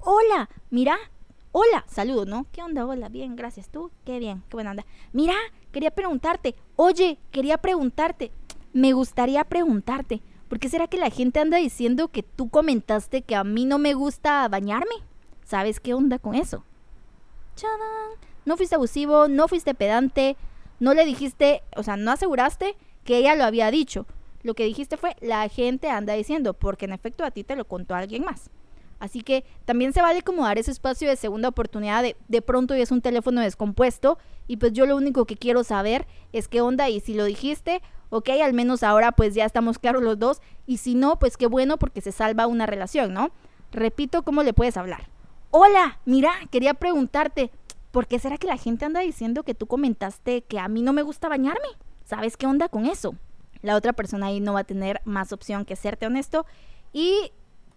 Hola, 0.00 0.50
mira, 0.70 0.96
hola, 1.52 1.84
saludo, 1.88 2.26
¿no? 2.26 2.46
¿Qué 2.50 2.62
onda? 2.62 2.84
Hola, 2.84 3.08
bien, 3.08 3.36
gracias. 3.36 3.70
¿Tú? 3.70 3.92
Qué 4.04 4.18
bien, 4.18 4.42
qué 4.48 4.56
buena 4.56 4.72
onda. 4.72 4.84
Mira, 5.12 5.34
quería 5.70 5.92
preguntarte, 5.92 6.56
oye, 6.74 7.18
quería 7.30 7.58
preguntarte, 7.58 8.32
me 8.72 8.92
gustaría 8.92 9.44
preguntarte, 9.44 10.22
¿por 10.52 10.58
qué 10.58 10.68
será 10.68 10.86
que 10.86 10.98
la 10.98 11.08
gente 11.08 11.40
anda 11.40 11.56
diciendo 11.56 12.08
que 12.08 12.22
tú 12.22 12.50
comentaste 12.50 13.22
que 13.22 13.34
a 13.34 13.42
mí 13.42 13.64
no 13.64 13.78
me 13.78 13.94
gusta 13.94 14.46
bañarme? 14.48 14.96
¿Sabes 15.46 15.80
qué 15.80 15.94
onda 15.94 16.18
con 16.18 16.34
eso? 16.34 16.62
¡Chadán! 17.56 18.18
No 18.44 18.58
fuiste 18.58 18.74
abusivo, 18.74 19.28
no 19.28 19.48
fuiste 19.48 19.74
pedante, 19.74 20.36
no 20.78 20.92
le 20.92 21.06
dijiste, 21.06 21.62
o 21.74 21.82
sea, 21.82 21.96
no 21.96 22.10
aseguraste 22.10 22.76
que 23.02 23.16
ella 23.16 23.34
lo 23.34 23.44
había 23.44 23.70
dicho. 23.70 24.04
Lo 24.42 24.52
que 24.52 24.66
dijiste 24.66 24.98
fue, 24.98 25.16
la 25.22 25.48
gente 25.48 25.88
anda 25.88 26.12
diciendo, 26.12 26.52
porque 26.52 26.84
en 26.84 26.92
efecto 26.92 27.24
a 27.24 27.30
ti 27.30 27.44
te 27.44 27.56
lo 27.56 27.64
contó 27.64 27.94
alguien 27.94 28.22
más. 28.22 28.50
Así 29.02 29.22
que 29.22 29.44
también 29.64 29.92
se 29.92 30.00
vale 30.00 30.22
como 30.22 30.44
dar 30.44 30.58
ese 30.58 30.70
espacio 30.70 31.08
de 31.08 31.16
segunda 31.16 31.48
oportunidad 31.48 32.04
de 32.04 32.16
de 32.28 32.40
pronto 32.40 32.76
y 32.76 32.82
es 32.82 32.92
un 32.92 33.02
teléfono 33.02 33.40
descompuesto 33.40 34.16
y 34.46 34.58
pues 34.58 34.74
yo 34.74 34.86
lo 34.86 34.96
único 34.96 35.24
que 35.24 35.34
quiero 35.34 35.64
saber 35.64 36.06
es 36.32 36.46
qué 36.46 36.60
onda 36.60 36.88
y 36.88 37.00
si 37.00 37.14
lo 37.14 37.24
dijiste, 37.24 37.82
ok, 38.10 38.28
al 38.44 38.52
menos 38.52 38.84
ahora 38.84 39.10
pues 39.10 39.34
ya 39.34 39.44
estamos 39.44 39.80
claros 39.80 40.04
los 40.04 40.20
dos 40.20 40.40
y 40.68 40.76
si 40.76 40.94
no, 40.94 41.18
pues 41.18 41.36
qué 41.36 41.48
bueno 41.48 41.78
porque 41.78 42.00
se 42.00 42.12
salva 42.12 42.46
una 42.46 42.64
relación, 42.64 43.12
¿no? 43.12 43.32
Repito, 43.72 44.22
¿cómo 44.22 44.44
le 44.44 44.52
puedes 44.52 44.76
hablar? 44.76 45.08
Hola, 45.50 45.98
mira, 46.04 46.30
quería 46.52 46.74
preguntarte, 46.74 47.50
¿por 47.90 48.06
qué 48.06 48.20
será 48.20 48.38
que 48.38 48.46
la 48.46 48.56
gente 48.56 48.84
anda 48.84 49.00
diciendo 49.00 49.42
que 49.42 49.56
tú 49.56 49.66
comentaste 49.66 50.42
que 50.42 50.60
a 50.60 50.68
mí 50.68 50.80
no 50.80 50.92
me 50.92 51.02
gusta 51.02 51.28
bañarme? 51.28 51.66
¿Sabes 52.04 52.36
qué 52.36 52.46
onda 52.46 52.68
con 52.68 52.86
eso? 52.86 53.16
La 53.62 53.74
otra 53.74 53.94
persona 53.94 54.26
ahí 54.26 54.38
no 54.38 54.52
va 54.52 54.60
a 54.60 54.64
tener 54.64 55.00
más 55.04 55.32
opción 55.32 55.64
que 55.64 55.74
serte 55.74 56.06
honesto 56.06 56.46
y 56.92 57.32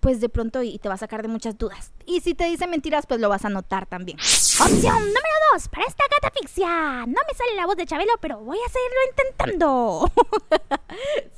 pues 0.06 0.22
de 0.22 0.30
pronto 0.30 0.62
y 0.62 0.78
te 0.78 0.88
va 0.88 0.94
a 0.94 1.00
sacar 1.00 1.24
de 1.24 1.28
muchas 1.30 1.58
dudas. 1.58 1.92
Y 2.06 2.20
si 2.20 2.36
te 2.36 2.44
dice 2.44 2.68
mentiras, 2.68 3.08
pues 3.08 3.20
lo 3.20 3.28
vas 3.28 3.44
a 3.44 3.50
notar 3.50 3.88
también. 3.88 4.20
Opción 4.20 5.00
número 5.00 5.36
Vamos, 5.52 5.68
para 5.68 5.88
esta 5.88 6.04
catafixia. 6.08 6.68
No 7.08 7.22
me 7.28 7.34
sale 7.36 7.56
la 7.56 7.66
voz 7.66 7.76
de 7.76 7.88
Chabelo, 7.88 8.14
pero 8.22 8.40
voy 8.40 8.60
a 8.60 8.70
seguirlo 8.70 9.00
intentando. 9.10 10.12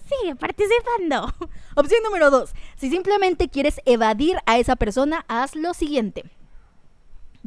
Sigue 0.21 0.36
participando. 0.36 1.34
Opción 1.77 2.03
número 2.03 2.30
2. 2.30 2.51
Si 2.75 2.89
simplemente 2.89 3.47
quieres 3.47 3.80
evadir 3.86 4.38
a 4.45 4.58
esa 4.58 4.75
persona, 4.75 5.23
haz 5.30 5.56
lo 5.56 5.73
siguiente. 5.73 6.25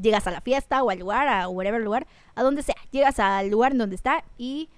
Llegas 0.01 0.27
a 0.27 0.31
la 0.31 0.41
fiesta 0.41 0.83
o 0.83 0.89
al 0.89 1.01
lugar, 1.01 1.29
a 1.29 1.49
whatever 1.49 1.83
lugar, 1.83 2.07
a 2.35 2.43
donde 2.43 2.63
sea. 2.63 2.77
Llegas 2.93 3.19
al 3.19 3.51
lugar 3.51 3.73
en 3.73 3.79
donde 3.79 3.97
está 3.97 4.25
y... 4.39 4.71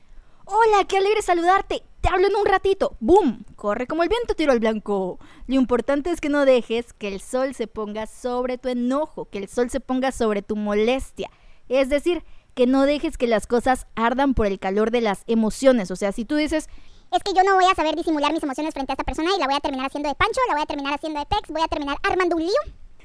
Hola, 0.55 0.85
qué 0.87 0.99
alegre 0.99 1.23
saludarte. 1.23 1.83
Te 2.03 2.11
hablo 2.11 2.27
en 2.27 2.37
un 2.37 2.45
ratito. 2.45 2.99
¡Boom! 3.01 3.47
Corre 3.57 3.87
como 3.87 4.03
el 4.03 4.11
viento 4.11 4.35
tiro 4.35 4.53
al 4.53 4.61
blanco. 4.61 5.19
Lo 5.47 5.55
importante 5.55 6.11
es 6.11 6.21
que 6.21 6.29
no 6.29 6.45
dejes 6.45 6.93
que 6.93 7.09
el 7.09 7.23
sol 7.23 7.55
se 7.55 7.69
ponga 7.69 8.07
sobre 8.07 8.59
tu 8.59 8.69
enojo, 8.69 9.31
que 9.31 9.39
el 9.39 9.49
sol 9.49 9.71
se 9.71 9.81
ponga 9.81 10.13
sobre 10.13 10.43
tu 10.43 10.55
molestia. 10.55 11.31
Es 11.71 11.89
decir, 11.89 12.23
que 12.55 12.67
no 12.67 12.83
dejes 12.83 13.17
que 13.17 13.27
las 13.27 13.47
cosas 13.47 13.87
ardan 13.95 14.35
por 14.35 14.45
el 14.47 14.59
calor 14.59 14.91
de 14.91 15.01
las 15.01 15.25
emociones. 15.27 15.91
O 15.91 15.97
sea, 15.97 16.13
si 16.13 16.27
tú 16.27 16.37
dices, 16.37 16.69
Es 17.13 17.23
que 17.23 17.33
yo 17.33 17.43
no 17.45 17.55
voy 17.55 17.65
a 17.65 17.75
saber 17.75 17.97
disimular 17.97 18.31
mis 18.31 18.43
emociones 18.43 18.75
frente 18.75 18.93
a 18.93 18.95
esta 18.95 19.05
persona 19.05 19.31
y 19.35 19.41
la 19.41 19.47
voy 19.47 19.55
a 19.55 19.61
terminar 19.61 19.87
haciendo 19.87 20.11
de 20.11 20.15
Pancho, 20.15 20.41
la 20.49 20.55
voy 20.55 20.63
a 20.65 20.67
terminar 20.67 20.93
haciendo 20.93 21.19
de 21.19 21.25
Pex, 21.25 21.49
voy 21.49 21.63
a 21.63 21.69
terminar 21.69 21.97
armando 22.03 22.37
un 22.37 22.43
lío. 22.43 22.63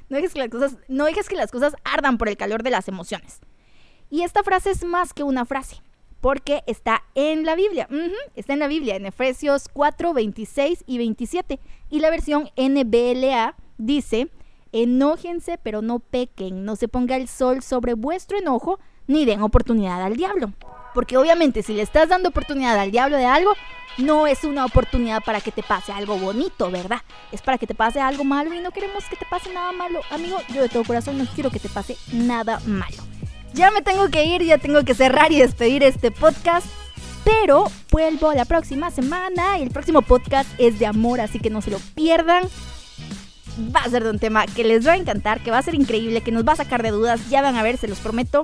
No 0.09 0.17
dejes 0.17 0.33
que 0.33 0.39
las 0.39 0.49
cosas, 0.49 0.77
no 0.89 1.05
dejes 1.05 1.29
que 1.29 1.35
las 1.37 1.51
cosas 1.51 1.75
ardan 1.85 2.17
por 2.17 2.27
el 2.27 2.35
calor 2.35 2.61
de 2.61 2.71
las 2.71 2.89
emociones. 2.89 3.39
Y 4.09 4.23
esta 4.23 4.43
frase 4.43 4.71
es 4.71 4.83
más 4.83 5.13
que 5.13 5.23
una 5.23 5.45
frase, 5.45 5.81
porque 6.27 6.61
está 6.67 7.05
en 7.15 7.45
la 7.45 7.55
Biblia. 7.55 7.87
Ujú, 7.89 8.11
está 8.35 8.51
en 8.51 8.59
la 8.59 8.67
Biblia, 8.67 8.97
en 8.97 9.05
Efesios 9.05 9.69
4, 9.71 10.13
26 10.13 10.83
y 10.85 10.97
27. 10.97 11.57
Y 11.89 12.01
la 12.01 12.09
versión 12.09 12.49
NBLA 12.57 13.55
dice, 13.77 14.29
enójense 14.73 15.57
pero 15.57 15.81
no 15.81 15.99
pequen, 15.99 16.65
no 16.65 16.75
se 16.75 16.89
ponga 16.89 17.15
el 17.15 17.29
sol 17.29 17.63
sobre 17.63 17.93
vuestro 17.93 18.37
enojo, 18.37 18.77
ni 19.07 19.23
den 19.23 19.41
oportunidad 19.41 20.03
al 20.03 20.17
diablo. 20.17 20.51
Porque 20.93 21.15
obviamente 21.15 21.63
si 21.63 21.73
le 21.73 21.81
estás 21.81 22.09
dando 22.09 22.27
oportunidad 22.27 22.77
al 22.77 22.91
diablo 22.91 23.15
de 23.15 23.25
algo, 23.25 23.53
no 23.97 24.27
es 24.27 24.43
una 24.43 24.65
oportunidad 24.65 25.23
para 25.23 25.39
que 25.39 25.53
te 25.53 25.63
pase 25.63 25.93
algo 25.93 26.17
bonito, 26.17 26.69
¿verdad? 26.69 27.03
Es 27.31 27.41
para 27.41 27.57
que 27.57 27.67
te 27.67 27.73
pase 27.73 28.01
algo 28.01 28.25
malo 28.25 28.53
y 28.53 28.59
no 28.59 28.71
queremos 28.71 29.05
que 29.05 29.15
te 29.15 29.25
pase 29.29 29.53
nada 29.53 29.71
malo. 29.71 30.01
Amigo, 30.09 30.39
yo 30.53 30.61
de 30.61 30.67
todo 30.67 30.83
corazón 30.83 31.17
no 31.17 31.25
quiero 31.33 31.51
que 31.51 31.59
te 31.59 31.69
pase 31.69 31.95
nada 32.11 32.59
malo. 32.65 33.16
Ya 33.53 33.71
me 33.71 33.81
tengo 33.81 34.09
que 34.09 34.25
ir, 34.25 34.43
ya 34.43 34.57
tengo 34.57 34.83
que 34.83 34.93
cerrar 34.93 35.31
y 35.31 35.39
despedir 35.39 35.83
este 35.83 36.11
podcast. 36.11 36.67
Pero 37.23 37.65
vuelvo 37.91 38.33
la 38.33 38.45
próxima 38.45 38.89
semana 38.91 39.57
y 39.57 39.63
el 39.63 39.69
próximo 39.69 40.01
podcast 40.01 40.49
es 40.57 40.79
de 40.79 40.85
amor, 40.85 41.19
así 41.19 41.39
que 41.39 41.49
no 41.49 41.61
se 41.61 41.71
lo 41.71 41.79
pierdan. 41.95 42.43
Va 43.75 43.81
a 43.81 43.89
ser 43.89 44.03
de 44.03 44.11
un 44.11 44.19
tema 44.19 44.45
que 44.45 44.63
les 44.63 44.87
va 44.87 44.93
a 44.93 44.97
encantar, 44.97 45.41
que 45.41 45.51
va 45.51 45.57
a 45.57 45.63
ser 45.63 45.75
increíble, 45.75 46.21
que 46.21 46.31
nos 46.31 46.47
va 46.47 46.53
a 46.53 46.57
sacar 46.57 46.83
de 46.83 46.91
dudas. 46.91 47.29
Ya 47.29 47.41
van 47.41 47.55
a 47.55 47.63
ver, 47.63 47.77
se 47.77 47.87
los 47.87 47.99
prometo. 47.99 48.43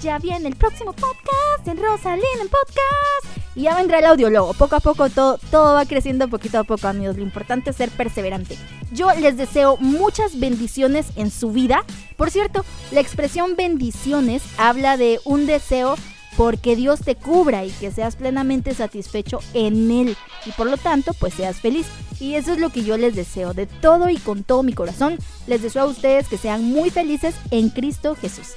Ya 0.00 0.18
viene 0.18 0.48
el 0.48 0.56
próximo 0.56 0.92
podcast 0.92 1.66
en 1.66 1.76
Rosalina 1.76 2.40
en 2.40 2.48
podcast. 2.48 3.31
Y 3.54 3.62
ya 3.62 3.76
vendrá 3.76 3.98
el 3.98 4.06
audiólogo. 4.06 4.54
Poco 4.54 4.76
a 4.76 4.80
poco 4.80 5.10
todo, 5.10 5.38
todo 5.50 5.74
va 5.74 5.84
creciendo 5.84 6.28
poquito 6.28 6.58
a 6.58 6.64
poco, 6.64 6.88
amigos. 6.88 7.16
Lo 7.16 7.22
importante 7.22 7.70
es 7.70 7.76
ser 7.76 7.90
perseverante. 7.90 8.56
Yo 8.92 9.12
les 9.14 9.36
deseo 9.36 9.76
muchas 9.78 10.38
bendiciones 10.38 11.06
en 11.16 11.30
su 11.30 11.52
vida. 11.52 11.84
Por 12.16 12.30
cierto, 12.30 12.64
la 12.90 13.00
expresión 13.00 13.56
bendiciones 13.56 14.42
habla 14.58 14.96
de 14.96 15.20
un 15.24 15.46
deseo 15.46 15.96
porque 16.36 16.76
Dios 16.76 17.00
te 17.00 17.14
cubra 17.14 17.64
y 17.64 17.70
que 17.70 17.90
seas 17.90 18.16
plenamente 18.16 18.74
satisfecho 18.74 19.40
en 19.54 19.90
Él 19.90 20.16
y 20.46 20.50
por 20.52 20.66
lo 20.66 20.76
tanto 20.76 21.12
pues 21.14 21.34
seas 21.34 21.60
feliz. 21.60 21.86
Y 22.20 22.34
eso 22.34 22.52
es 22.52 22.58
lo 22.58 22.70
que 22.70 22.84
yo 22.84 22.96
les 22.96 23.14
deseo 23.14 23.52
de 23.52 23.66
todo 23.66 24.08
y 24.08 24.16
con 24.16 24.44
todo 24.44 24.62
mi 24.62 24.72
corazón. 24.72 25.18
Les 25.46 25.62
deseo 25.62 25.82
a 25.82 25.86
ustedes 25.86 26.28
que 26.28 26.38
sean 26.38 26.64
muy 26.64 26.90
felices 26.90 27.34
en 27.50 27.68
Cristo 27.68 28.14
Jesús. 28.14 28.54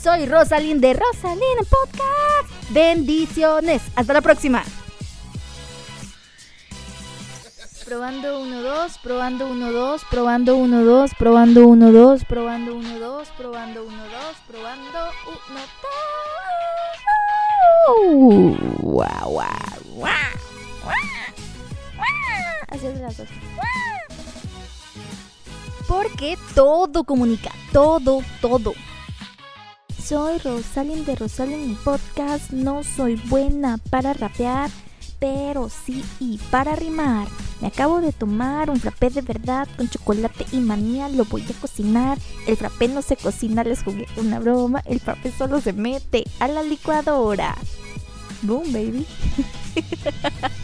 Soy 0.00 0.26
Rosalind 0.26 0.80
de 0.80 0.92
Rosalind 0.94 1.66
Podcast. 1.68 2.70
Bendiciones. 2.70 3.82
Hasta 3.96 4.12
la 4.12 4.20
próxima. 4.20 4.62
Probando 7.84 8.40
1, 8.40 8.62
2, 8.62 8.98
probando 9.02 9.48
1, 9.48 9.72
2, 9.72 10.02
probando 10.08 10.56
1, 10.56 10.84
2, 10.84 11.10
probando 11.18 11.66
1, 11.66 11.92
2, 11.92 12.24
probando 12.26 12.76
1, 12.76 12.98
2, 13.00 13.28
probando 13.36 13.84
1, 13.84 13.98
2, 13.98 14.36
probando 14.46 15.00
1, 15.48 15.60
2. 18.50 18.78
Guau, 18.82 19.30
guau, 19.30 19.46
guau. 19.94 20.12
Así 22.68 22.86
es 22.86 23.00
las 23.00 23.16
dos. 23.16 23.28
Porque 25.88 26.38
todo 26.54 27.02
comunica, 27.02 27.50
todo, 27.72 28.22
todo. 28.40 28.74
Soy 30.08 30.38
Rosalind 30.38 31.04
de 31.04 31.16
Rosalind 31.16 31.76
Podcast. 31.80 32.50
No 32.50 32.82
soy 32.82 33.16
buena 33.26 33.76
para 33.90 34.14
rapear, 34.14 34.70
pero 35.18 35.68
sí 35.68 36.02
y 36.18 36.38
para 36.50 36.74
rimar. 36.74 37.28
Me 37.60 37.68
acabo 37.68 38.00
de 38.00 38.12
tomar 38.12 38.70
un 38.70 38.80
frappé 38.80 39.10
de 39.10 39.20
verdad 39.20 39.68
con 39.76 39.90
chocolate 39.90 40.46
y 40.50 40.60
manía. 40.60 41.10
Lo 41.10 41.26
voy 41.26 41.42
a 41.42 41.60
cocinar. 41.60 42.16
El 42.46 42.56
frappé 42.56 42.88
no 42.88 43.02
se 43.02 43.16
cocina, 43.16 43.64
les 43.64 43.82
jugué 43.82 44.06
una 44.16 44.38
broma. 44.38 44.82
El 44.86 44.98
frappé 44.98 45.30
solo 45.30 45.60
se 45.60 45.74
mete 45.74 46.24
a 46.40 46.48
la 46.48 46.62
licuadora. 46.62 47.54
Boom, 48.40 48.72
baby. 48.72 49.06